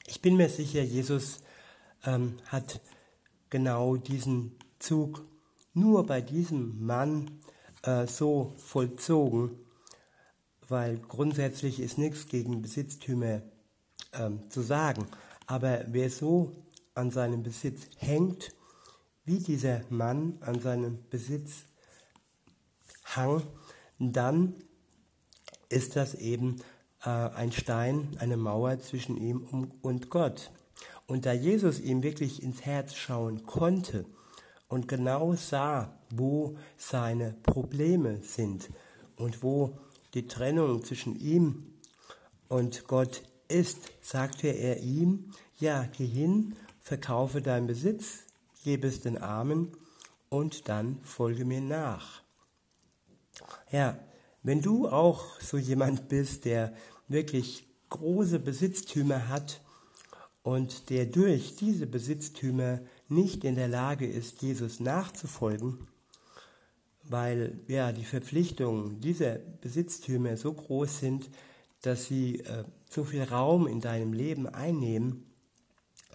Ich 0.07 0.21
bin 0.21 0.37
mir 0.37 0.51
sicher, 0.51 0.83
Jesus 0.83 1.39
ähm, 2.05 2.41
hat 2.45 2.83
genau 3.49 3.97
diesen 3.97 4.55
Zug 4.79 5.25
nur 5.73 6.05
bei 6.05 6.21
diesem 6.21 6.85
Mann 6.85 7.41
äh, 7.85 8.07
so 8.07 8.53
vollzogen, 8.59 9.59
weil 10.69 10.99
grundsätzlich 10.99 11.81
ist 11.81 11.97
nichts 11.97 12.29
gegen 12.29 12.61
Besitztümer 12.61 13.41
ähm, 14.13 14.51
zu 14.51 14.61
sagen. 14.61 15.07
Aber 15.47 15.85
wer 15.89 16.11
so 16.11 16.53
an 16.95 17.11
seinem 17.11 17.43
Besitz 17.43 17.89
hängt, 17.99 18.55
wie 19.25 19.39
dieser 19.39 19.83
Mann 19.91 20.39
an 20.41 20.61
seinem 20.61 20.99
Besitz 21.11 21.65
hang, 23.05 23.43
dann 23.99 24.55
ist 25.69 25.97
das 25.97 26.15
eben 26.15 26.57
äh, 27.05 27.11
ein 27.11 27.53
Stein, 27.53 28.17
eine 28.19 28.37
Mauer 28.37 28.79
zwischen 28.81 29.17
ihm 29.17 29.73
und 29.83 30.11
Gott. 30.11 30.51
Und 31.07 31.27
da 31.27 31.33
Jesus 31.33 31.81
ihm 31.81 32.03
wirklich 32.03 32.43
ins 32.43 32.65
Herz 32.65 32.95
schauen 32.95 33.45
konnte, 33.47 34.05
und 34.69 34.89
genau 34.89 35.35
sah, 35.35 35.97
wo 36.11 36.57
seine 36.77 37.37
Probleme 37.43 38.23
sind 38.23 38.69
und 39.17 39.43
wo 39.43 39.79
die 40.15 40.27
Trennung 40.27 40.85
zwischen 40.85 41.19
ihm 41.19 41.75
und 42.49 42.87
Gott 42.87 43.23
ist, 43.49 43.79
sagte 44.03 44.49
er 44.49 44.81
ihm, 44.81 45.33
ja, 45.59 45.89
geh 45.97 46.07
hin, 46.07 46.57
verkaufe 46.81 47.43
deinen 47.43 47.67
Besitz, 47.67 48.25
gebe 48.65 48.87
es 48.87 49.01
den 49.01 49.19
Armen 49.19 49.73
und 50.29 50.69
dann 50.69 50.99
folge 51.03 51.45
mir 51.45 51.61
nach. 51.61 52.23
Ja, 53.71 53.99
wenn 54.43 54.63
du 54.63 54.89
auch 54.89 55.41
so 55.41 55.57
jemand 55.57 56.09
bist, 56.09 56.45
der 56.45 56.73
wirklich 57.09 57.67
große 57.89 58.39
Besitztümer 58.39 59.29
hat 59.29 59.61
und 60.43 60.91
der 60.91 61.07
durch 61.07 61.57
diese 61.57 61.87
Besitztümer 61.87 62.81
nicht 63.09 63.45
in 63.45 63.57
der 63.57 63.69
Lage 63.69 64.07
ist, 64.07 64.43
Jesus 64.43 64.81
nachzufolgen, 64.81 65.79
weil 67.03 67.59
ja 67.69 67.93
die 67.93 68.05
Verpflichtungen 68.05 69.01
dieser 69.01 69.37
Besitztümer 69.61 70.37
so 70.37 70.53
groß 70.53 71.01
sind, 71.01 71.31
dass 71.83 72.07
sie 72.07 72.41
äh, 72.41 72.65
so 72.89 73.05
viel 73.05 73.23
Raum 73.23 73.67
in 73.67 73.81
deinem 73.81 74.13
Leben 74.13 74.49
einnehmen, 74.49 75.27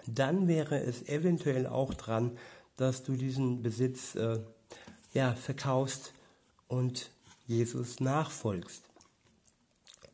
dann 0.08 0.48
wäre 0.48 0.80
es 0.80 1.08
eventuell 1.08 1.68
auch 1.68 1.94
dran, 1.94 2.38
dass 2.78 3.04
du 3.04 3.14
diesen 3.14 3.62
Besitz 3.62 4.16
äh, 4.16 4.40
ja 5.14 5.36
verkaufst 5.36 6.14
und 6.68 7.12
Jesus 7.46 8.00
nachfolgst. 8.00 8.84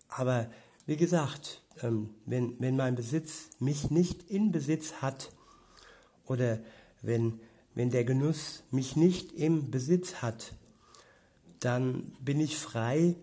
Aber 0.10 0.50
wie 0.86 0.98
gesagt, 0.98 1.62
ähm, 1.82 2.10
wenn, 2.26 2.60
wenn 2.60 2.76
mein 2.76 2.96
Besitz 2.96 3.50
mich 3.60 3.92
nicht 3.92 4.30
in 4.30 4.52
Besitz 4.52 4.94
hat, 5.02 5.32
oder 6.26 6.60
wenn, 7.02 7.40
wenn 7.76 7.90
der 7.90 8.04
Genuss 8.04 8.64
mich 8.72 8.96
nicht 8.96 9.32
im 9.34 9.72
Besitz 9.72 10.16
hat, 10.16 10.54
dann 11.60 12.12
bin 12.20 12.40
ich 12.40 12.58
frei 12.58 13.16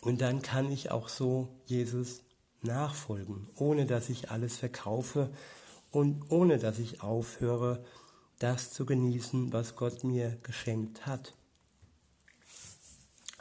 und 0.00 0.20
dann 0.20 0.42
kann 0.42 0.70
ich 0.70 0.90
auch 0.90 1.08
so 1.08 1.48
Jesus 1.66 2.22
nachfolgen, 2.62 3.48
ohne 3.56 3.86
dass 3.86 4.08
ich 4.08 4.30
alles 4.30 4.56
verkaufe 4.56 5.30
und 5.90 6.30
ohne 6.30 6.58
dass 6.58 6.78
ich 6.78 7.02
aufhöre, 7.02 7.84
das 8.38 8.72
zu 8.72 8.86
genießen, 8.86 9.52
was 9.52 9.76
Gott 9.76 10.04
mir 10.04 10.38
geschenkt 10.42 11.06
hat. 11.06 11.34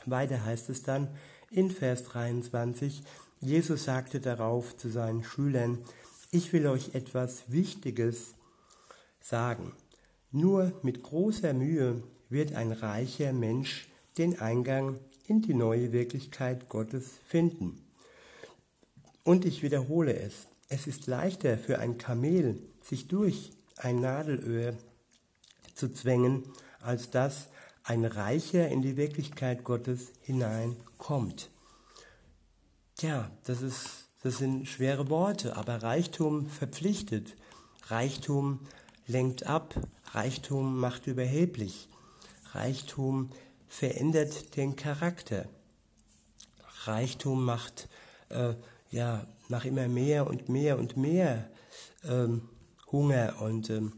Weiter 0.06 0.44
heißt 0.44 0.70
es 0.70 0.84
dann 0.84 1.08
in 1.52 1.72
Vers 1.72 2.04
23, 2.04 3.04
Jesus 3.40 3.86
sagte 3.86 4.20
darauf 4.20 4.76
zu 4.78 4.90
seinen 4.90 5.24
Schülern, 5.24 5.80
ich 6.32 6.52
will 6.54 6.68
euch 6.68 6.94
etwas 6.94 7.52
Wichtiges 7.52 8.36
sagen. 9.22 9.74
Nur 10.32 10.74
mit 10.84 11.02
großer 11.02 11.54
Mühe 11.54 12.04
wird 12.30 12.54
ein 12.54 12.72
reicher 12.72 13.34
Mensch 13.34 13.90
den 14.18 14.40
Eingang 14.40 15.00
in 15.30 15.42
die 15.42 15.54
neue 15.54 15.92
Wirklichkeit 15.92 16.70
Gottes 16.70 17.20
finden. 17.26 17.86
Und 19.24 19.46
ich 19.46 19.62
wiederhole 19.62 20.18
es, 20.18 20.48
es 20.70 20.88
ist 20.88 21.08
leichter 21.08 21.58
für 21.58 21.80
ein 21.80 21.98
Kamel, 21.98 22.62
sich 22.82 23.08
durch 23.08 23.52
ein 23.78 24.02
Nadelöhr 24.02 24.74
zu 25.76 25.92
zwängen, 25.92 26.44
als 26.82 27.12
dass 27.12 27.50
ein 27.84 28.06
Reicher 28.06 28.68
in 28.70 28.82
die 28.82 28.98
Wirklichkeit 28.98 29.64
Gottes 29.64 30.12
hineinkommt. 30.22 31.50
Tja, 32.96 33.32
das, 33.46 33.62
ist, 33.62 34.08
das 34.24 34.38
sind 34.38 34.68
schwere 34.68 35.10
Worte, 35.10 35.56
aber 35.56 35.82
Reichtum 35.82 36.48
verpflichtet. 36.48 37.36
Reichtum 37.88 38.60
lenkt 39.08 39.46
ab, 39.46 39.76
Reichtum 40.12 40.80
macht 40.80 41.08
überheblich, 41.08 41.88
Reichtum 42.52 43.30
verändert 43.70 44.58
den 44.58 44.76
Charakter, 44.76 45.48
Reichtum 46.84 47.46
macht 47.46 47.88
äh, 48.30 48.56
ja, 48.92 49.26
nach 49.48 49.64
immer 49.64 49.88
mehr 49.88 50.28
und 50.28 50.50
mehr 50.50 50.78
und 50.78 50.98
mehr 50.98 51.50
ähm, 52.04 52.50
Hunger 52.92 53.42
und 53.42 53.70
ähm, 53.70 53.94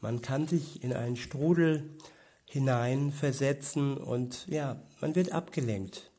man 0.00 0.20
kann 0.20 0.46
sich 0.46 0.84
in 0.84 0.92
einen 0.92 1.16
Strudel 1.16 1.96
hineinversetzen 2.44 3.96
und 3.96 4.46
ja, 4.48 4.80
man 5.00 5.14
wird 5.14 5.32
abgelenkt. 5.32 6.10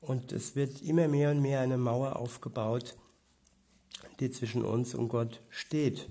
Und 0.00 0.32
es 0.32 0.54
wird 0.54 0.82
immer 0.82 1.08
mehr 1.08 1.30
und 1.30 1.40
mehr 1.40 1.60
eine 1.60 1.78
Mauer 1.78 2.16
aufgebaut, 2.16 2.94
die 4.20 4.30
zwischen 4.30 4.64
uns 4.64 4.94
und 4.94 5.08
Gott 5.08 5.40
steht. 5.48 6.10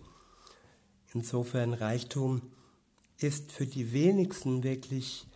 Insofern 1.14 1.74
Reichtum 1.74 2.42
ist 3.20 3.52
für 3.52 3.68
die 3.68 3.94
wenigsten 3.94 4.64
wirklich 4.64 5.28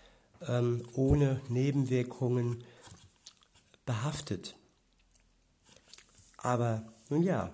ähm, 0.47 0.83
ohne 0.93 1.41
Nebenwirkungen 1.49 2.63
behaftet. 3.85 4.55
Aber 6.37 6.83
nun 7.09 7.23
ja, 7.23 7.51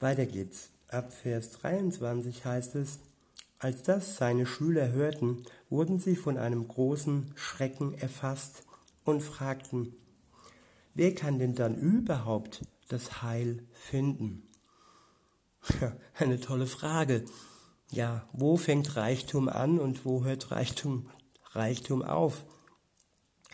weiter 0.00 0.26
geht's. 0.26 0.70
Ab 0.88 1.12
Vers 1.12 1.52
23 1.52 2.44
heißt 2.44 2.74
es, 2.76 2.98
als 3.58 3.82
das 3.82 4.16
seine 4.16 4.46
Schüler 4.46 4.92
hörten, 4.92 5.44
wurden 5.70 5.98
sie 5.98 6.16
von 6.16 6.36
einem 6.36 6.68
großen 6.68 7.32
Schrecken 7.34 7.94
erfasst 7.94 8.62
und 9.04 9.22
fragten, 9.22 9.94
wer 10.94 11.14
kann 11.14 11.38
denn 11.38 11.54
dann 11.54 11.74
überhaupt 11.76 12.66
das 12.88 13.22
Heil 13.22 13.64
finden? 13.72 14.46
Eine 16.14 16.40
tolle 16.40 16.66
Frage. 16.66 17.24
Ja, 17.90 18.28
wo 18.32 18.56
fängt 18.56 18.96
Reichtum 18.96 19.48
an 19.48 19.78
und 19.78 20.04
wo 20.04 20.24
hört 20.24 20.50
Reichtum, 20.50 21.08
Reichtum 21.54 22.02
auf? 22.02 22.44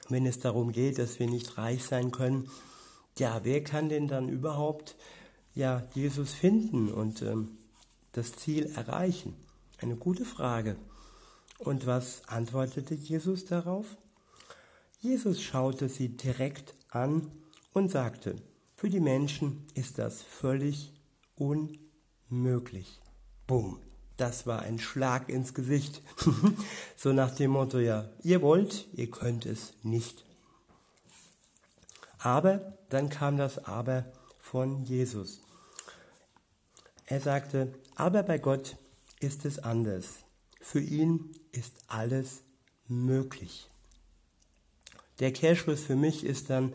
Wenn 0.09 0.27
es 0.27 0.41
darum 0.41 0.73
geht, 0.73 0.99
dass 0.99 1.19
wir 1.19 1.29
nicht 1.29 1.57
reich 1.59 1.85
sein 1.85 2.11
können, 2.11 2.51
ja, 3.19 3.41
wer 3.45 3.63
kann 3.63 3.89
denn 3.89 4.09
dann 4.09 4.29
überhaupt 4.29 4.97
ja, 5.55 5.87
Jesus 5.95 6.33
finden 6.33 6.91
und 6.91 7.23
ähm, 7.23 7.59
das 8.13 8.33
Ziel 8.33 8.67
erreichen? 8.75 9.35
Eine 9.79 9.97
gute 9.97 10.25
Frage. 10.25 10.77
Und 11.59 11.87
was 11.87 12.23
antwortete 12.27 12.95
Jesus 12.95 13.45
darauf? 13.45 13.97
Jesus 15.01 15.43
schaute 15.43 15.89
sie 15.89 16.09
direkt 16.09 16.75
an 16.91 17.31
und 17.73 17.91
sagte, 17.91 18.37
für 18.75 18.89
die 18.89 19.01
Menschen 19.01 19.67
ist 19.75 19.99
das 19.99 20.23
völlig 20.23 20.93
unmöglich. 21.37 23.01
Bumm, 23.47 23.79
das 24.21 24.47
war 24.47 24.61
ein 24.61 24.79
Schlag 24.79 25.29
ins 25.29 25.55
Gesicht. 25.55 26.03
so 26.97 27.13
nach 27.13 27.35
dem 27.35 27.53
Motto, 27.53 27.79
ja, 27.79 28.11
ihr 28.23 28.43
wollt, 28.43 28.87
ihr 28.93 29.11
könnt 29.11 29.47
es 29.47 29.73
nicht. 29.83 30.25
Aber 32.19 32.77
dann 32.91 33.09
kam 33.09 33.39
das 33.39 33.65
Aber 33.65 34.05
von 34.39 34.85
Jesus. 34.85 35.41
Er 37.07 37.21
sagte, 37.21 37.75
aber 37.95 38.23
bei 38.23 38.39
Gott 38.39 38.77
ist 39.21 39.45
es 39.45 39.59
anders. 39.59 40.07
Für 40.61 40.81
ihn 40.81 41.35
ist 41.53 41.73
alles 41.89 42.43
möglich. 42.89 43.69
Der 45.19 45.33
Kehrschluss 45.33 45.81
für 45.81 45.97
mich 45.97 46.25
ist 46.25 46.51
dann, 46.51 46.75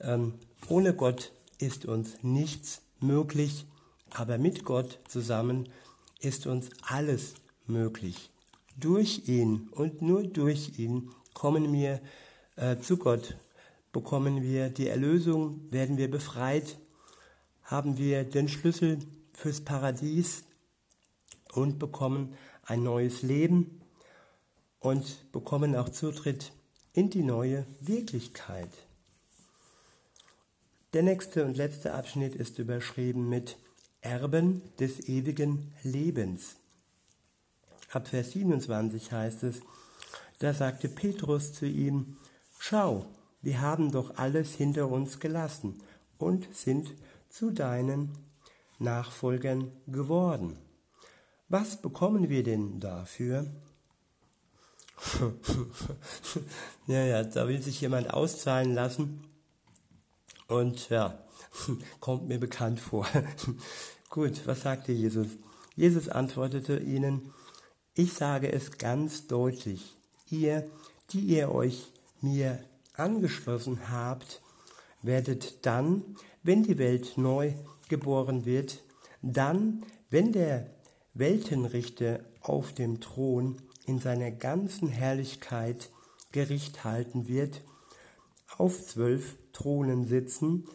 ähm, 0.00 0.34
ohne 0.68 0.94
Gott 0.94 1.32
ist 1.58 1.84
uns 1.84 2.22
nichts 2.22 2.80
möglich, 3.00 3.66
aber 4.10 4.38
mit 4.38 4.64
Gott 4.64 4.98
zusammen 5.08 5.68
ist 6.20 6.46
uns 6.46 6.70
alles 6.82 7.34
möglich. 7.66 8.30
Durch 8.76 9.28
ihn 9.28 9.68
und 9.72 10.02
nur 10.02 10.22
durch 10.22 10.78
ihn 10.78 11.10
kommen 11.34 11.72
wir 11.72 12.00
äh, 12.56 12.78
zu 12.78 12.96
Gott 12.96 13.36
bekommen 13.92 14.42
wir 14.42 14.68
die 14.68 14.88
Erlösung, 14.88 15.70
werden 15.70 15.96
wir 15.96 16.10
befreit, 16.10 16.78
haben 17.62 17.98
wir 17.98 18.24
den 18.24 18.48
Schlüssel 18.48 18.98
fürs 19.32 19.60
Paradies 19.60 20.44
und 21.52 21.78
bekommen 21.78 22.34
ein 22.64 22.82
neues 22.82 23.22
Leben 23.22 23.80
und 24.78 25.32
bekommen 25.32 25.74
auch 25.74 25.88
Zutritt 25.88 26.52
in 26.92 27.10
die 27.10 27.22
neue 27.22 27.66
Wirklichkeit. 27.80 28.70
Der 30.92 31.02
nächste 31.02 31.44
und 31.44 31.56
letzte 31.56 31.94
Abschnitt 31.94 32.34
ist 32.34 32.58
überschrieben 32.58 33.28
mit 33.28 33.56
Erben 34.00 34.62
des 34.78 35.08
ewigen 35.08 35.72
Lebens. 35.82 36.56
Ab 37.90 38.08
Vers 38.08 38.32
27 38.32 39.12
heißt 39.12 39.42
es, 39.42 39.60
da 40.38 40.54
sagte 40.54 40.88
Petrus 40.88 41.52
zu 41.52 41.66
ihm, 41.66 42.16
Schau, 42.58 43.06
wir 43.42 43.60
haben 43.60 43.90
doch 43.90 44.16
alles 44.16 44.54
hinter 44.54 44.88
uns 44.90 45.18
gelassen 45.18 45.82
und 46.18 46.54
sind 46.54 46.94
zu 47.28 47.50
deinen 47.50 48.16
Nachfolgern 48.78 49.70
geworden. 49.86 50.58
Was 51.48 51.80
bekommen 51.80 52.28
wir 52.28 52.42
denn 52.42 52.80
dafür? 52.80 53.46
ja, 56.86 57.04
ja, 57.04 57.22
da 57.24 57.48
will 57.48 57.62
sich 57.62 57.80
jemand 57.80 58.12
auszahlen 58.12 58.74
lassen 58.74 59.24
und 60.46 60.90
ja, 60.90 61.18
kommt 62.00 62.28
mir 62.28 62.38
bekannt 62.38 62.80
vor. 62.80 63.06
Gut, 64.10 64.46
was 64.46 64.62
sagte 64.62 64.92
Jesus? 64.92 65.28
Jesus 65.76 66.08
antwortete 66.08 66.78
ihnen, 66.78 67.32
ich 67.94 68.12
sage 68.12 68.52
es 68.52 68.78
ganz 68.78 69.26
deutlich, 69.26 69.96
ihr, 70.30 70.68
die 71.10 71.20
ihr 71.20 71.52
euch 71.52 71.92
mir 72.20 72.62
angeschlossen 72.94 73.90
habt, 73.90 74.42
werdet 75.02 75.64
dann, 75.64 76.16
wenn 76.42 76.62
die 76.62 76.78
Welt 76.78 77.16
neu 77.16 77.54
geboren 77.88 78.44
wird, 78.44 78.82
dann, 79.22 79.84
wenn 80.10 80.32
der 80.32 80.70
Weltenrichter 81.14 82.20
auf 82.40 82.72
dem 82.72 83.00
Thron 83.00 83.60
in 83.86 83.98
seiner 83.98 84.30
ganzen 84.30 84.88
Herrlichkeit 84.88 85.90
Gericht 86.32 86.84
halten 86.84 87.28
wird, 87.28 87.62
auf 88.56 88.86
zwölf 88.86 89.36
Thronen 89.52 90.06
sitzen 90.06 90.68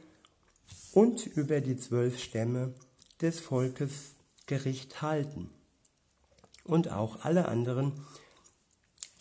und 0.96 1.28
über 1.28 1.60
die 1.60 1.76
zwölf 1.76 2.18
Stämme 2.20 2.74
des 3.22 3.42
Volkes 3.42 4.16
Gericht 4.46 5.02
halten. 5.02 5.50
Und 6.64 6.90
auch 6.90 7.26
alle 7.26 7.50
anderen, 7.50 7.92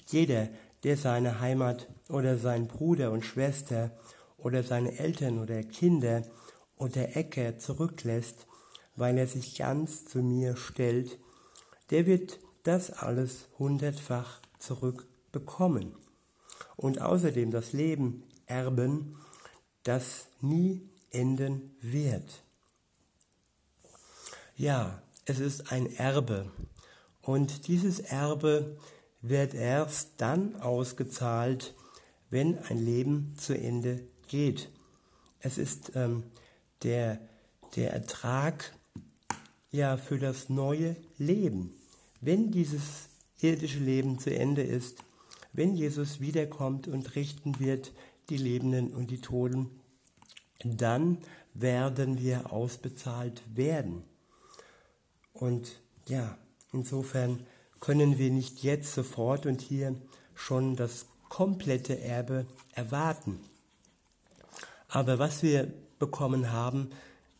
jeder, 0.06 0.48
der 0.84 0.96
seine 0.96 1.40
Heimat 1.40 1.88
oder 2.08 2.38
seinen 2.38 2.68
Bruder 2.68 3.10
und 3.10 3.24
Schwester 3.24 3.90
oder 4.38 4.62
seine 4.62 4.98
Eltern 5.00 5.40
oder 5.40 5.64
Kinder 5.64 6.22
oder 6.76 7.16
Äcker 7.16 7.58
zurücklässt, 7.58 8.46
weil 8.94 9.18
er 9.18 9.26
sich 9.26 9.56
ganz 9.56 10.04
zu 10.04 10.22
mir 10.22 10.56
stellt, 10.56 11.18
der 11.90 12.06
wird 12.06 12.38
das 12.62 12.92
alles 12.92 13.48
hundertfach 13.58 14.40
zurückbekommen. 14.60 15.96
Und 16.76 17.00
außerdem 17.00 17.50
das 17.50 17.72
Leben 17.72 18.22
erben, 18.46 19.16
das 19.82 20.28
nie 20.40 20.88
enden 21.14 21.74
wird. 21.80 22.42
Ja, 24.56 25.02
es 25.24 25.40
ist 25.40 25.72
ein 25.72 25.92
Erbe. 25.96 26.50
Und 27.22 27.68
dieses 27.68 28.00
Erbe 28.00 28.76
wird 29.22 29.54
erst 29.54 30.12
dann 30.18 30.56
ausgezahlt, 30.56 31.74
wenn 32.30 32.58
ein 32.58 32.84
Leben 32.84 33.34
zu 33.38 33.56
Ende 33.56 34.00
geht. 34.28 34.68
Es 35.40 35.58
ist 35.58 35.92
ähm, 35.94 36.24
der, 36.82 37.18
der 37.76 37.92
Ertrag 37.92 38.74
ja 39.70 39.96
für 39.96 40.18
das 40.18 40.48
neue 40.48 40.96
Leben. 41.18 41.74
Wenn 42.20 42.50
dieses 42.50 43.08
irdische 43.40 43.78
Leben 43.78 44.18
zu 44.18 44.34
Ende 44.34 44.62
ist, 44.62 44.98
wenn 45.52 45.74
Jesus 45.74 46.20
wiederkommt 46.20 46.88
und 46.88 47.14
richten 47.16 47.58
wird 47.60 47.92
die 48.28 48.36
Lebenden 48.36 48.92
und 48.92 49.10
die 49.10 49.20
Toten, 49.20 49.70
dann 50.62 51.18
werden 51.54 52.18
wir 52.18 52.52
ausbezahlt 52.52 53.42
werden. 53.54 54.04
Und 55.32 55.80
ja, 56.06 56.36
insofern 56.72 57.46
können 57.80 58.18
wir 58.18 58.30
nicht 58.30 58.62
jetzt 58.62 58.94
sofort 58.94 59.46
und 59.46 59.60
hier 59.60 59.94
schon 60.34 60.76
das 60.76 61.06
komplette 61.28 62.00
Erbe 62.00 62.46
erwarten. 62.72 63.40
Aber 64.88 65.18
was 65.18 65.42
wir 65.42 65.72
bekommen 65.98 66.52
haben, 66.52 66.90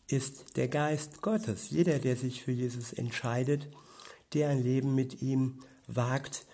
ist 0.09 0.57
der 0.57 0.69
Geist 0.69 1.23
Gottes. 1.23 1.71
Jeder, 1.71 1.99
der 1.99 2.17
sich 2.17 2.43
für 2.43 2.53
Jesus 2.53 2.93
entscheidet, 2.93 3.69
der 4.33 4.49
ein 4.49 4.63
Leben 4.63 4.95
mit 4.95 5.23
ihm 5.23 5.61
wagt 5.87 6.45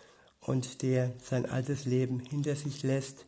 und 0.40 0.82
der 0.82 1.12
sein 1.22 1.46
altes 1.46 1.84
Leben 1.84 2.20
hinter 2.20 2.54
sich 2.56 2.82
lässt, 2.82 3.24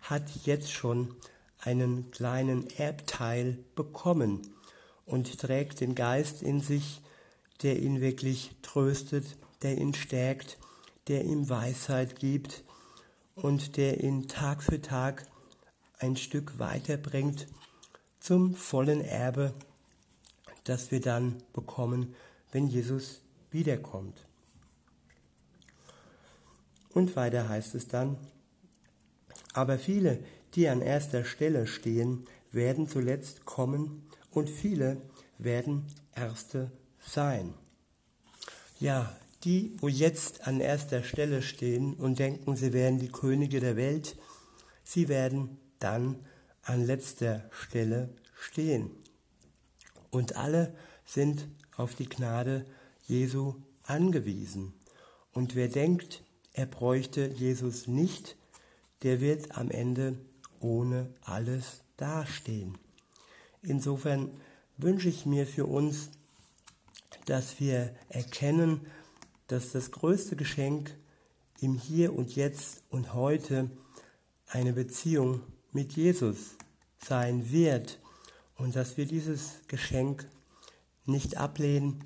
hat 0.00 0.24
jetzt 0.44 0.72
schon 0.72 1.14
einen 1.62 2.10
kleinen 2.10 2.68
Erbteil 2.76 3.58
bekommen 3.74 4.42
und 5.06 5.38
trägt 5.38 5.80
den 5.80 5.94
Geist 5.94 6.42
in 6.42 6.60
sich, 6.60 7.00
der 7.62 7.80
ihn 7.80 8.00
wirklich 8.00 8.50
tröstet 8.62 9.36
der 9.62 9.78
ihn 9.78 9.94
stärkt, 9.94 10.58
der 11.08 11.24
ihm 11.24 11.48
Weisheit 11.48 12.18
gibt 12.18 12.64
und 13.34 13.76
der 13.76 14.02
ihn 14.02 14.28
Tag 14.28 14.62
für 14.62 14.80
Tag 14.80 15.26
ein 15.98 16.16
Stück 16.16 16.58
weiterbringt 16.58 17.46
zum 18.20 18.54
vollen 18.54 19.00
Erbe, 19.00 19.54
das 20.64 20.90
wir 20.90 21.00
dann 21.00 21.42
bekommen, 21.52 22.14
wenn 22.50 22.68
Jesus 22.68 23.20
wiederkommt. 23.50 24.26
Und 26.90 27.16
weiter 27.16 27.48
heißt 27.48 27.74
es 27.74 27.88
dann, 27.88 28.16
aber 29.54 29.78
viele, 29.78 30.22
die 30.54 30.68
an 30.68 30.80
erster 30.80 31.24
Stelle 31.24 31.66
stehen, 31.66 32.26
werden 32.50 32.86
zuletzt 32.88 33.44
kommen 33.44 34.02
und 34.30 34.50
viele 34.50 35.00
werden 35.38 35.86
Erste 36.14 36.70
sein. 37.00 37.54
Ja, 38.78 39.16
die, 39.44 39.76
wo 39.80 39.88
jetzt 39.88 40.46
an 40.46 40.60
erster 40.60 41.02
Stelle 41.02 41.42
stehen 41.42 41.94
und 41.94 42.18
denken, 42.18 42.56
sie 42.56 42.72
wären 42.72 42.98
die 42.98 43.10
Könige 43.10 43.60
der 43.60 43.76
Welt, 43.76 44.16
sie 44.84 45.08
werden 45.08 45.58
dann 45.78 46.16
an 46.62 46.84
letzter 46.84 47.48
Stelle 47.50 48.10
stehen. 48.34 48.90
Und 50.10 50.36
alle 50.36 50.74
sind 51.04 51.48
auf 51.76 51.94
die 51.94 52.08
Gnade 52.08 52.66
Jesu 53.06 53.54
angewiesen. 53.84 54.74
Und 55.32 55.54
wer 55.54 55.68
denkt, 55.68 56.22
er 56.52 56.66
bräuchte 56.66 57.26
Jesus 57.26 57.86
nicht, 57.86 58.36
der 59.02 59.20
wird 59.20 59.56
am 59.56 59.70
Ende 59.70 60.18
ohne 60.62 61.12
alles 61.22 61.82
dastehen. 61.96 62.78
Insofern 63.62 64.30
wünsche 64.76 65.08
ich 65.08 65.26
mir 65.26 65.46
für 65.46 65.66
uns, 65.66 66.10
dass 67.26 67.60
wir 67.60 67.94
erkennen, 68.08 68.80
dass 69.48 69.72
das 69.72 69.90
größte 69.90 70.36
Geschenk 70.36 70.96
im 71.60 71.74
Hier 71.74 72.14
und 72.14 72.34
Jetzt 72.34 72.82
und 72.90 73.14
heute 73.14 73.70
eine 74.48 74.72
Beziehung 74.72 75.42
mit 75.72 75.92
Jesus 75.92 76.56
sein 76.98 77.50
wird 77.50 78.00
und 78.56 78.76
dass 78.76 78.96
wir 78.96 79.06
dieses 79.06 79.60
Geschenk 79.68 80.26
nicht 81.04 81.36
ablehnen, 81.36 82.04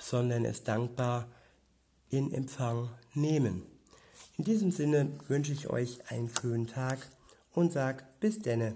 sondern 0.00 0.44
es 0.44 0.64
dankbar 0.64 1.28
in 2.08 2.32
Empfang 2.32 2.90
nehmen. 3.14 3.62
In 4.38 4.44
diesem 4.44 4.70
Sinne 4.70 5.10
wünsche 5.28 5.52
ich 5.52 5.68
euch 5.68 6.10
einen 6.10 6.30
schönen 6.40 6.66
Tag 6.66 6.98
und 7.54 7.72
sag 7.72 8.04
bis 8.20 8.38
denne. 8.38 8.74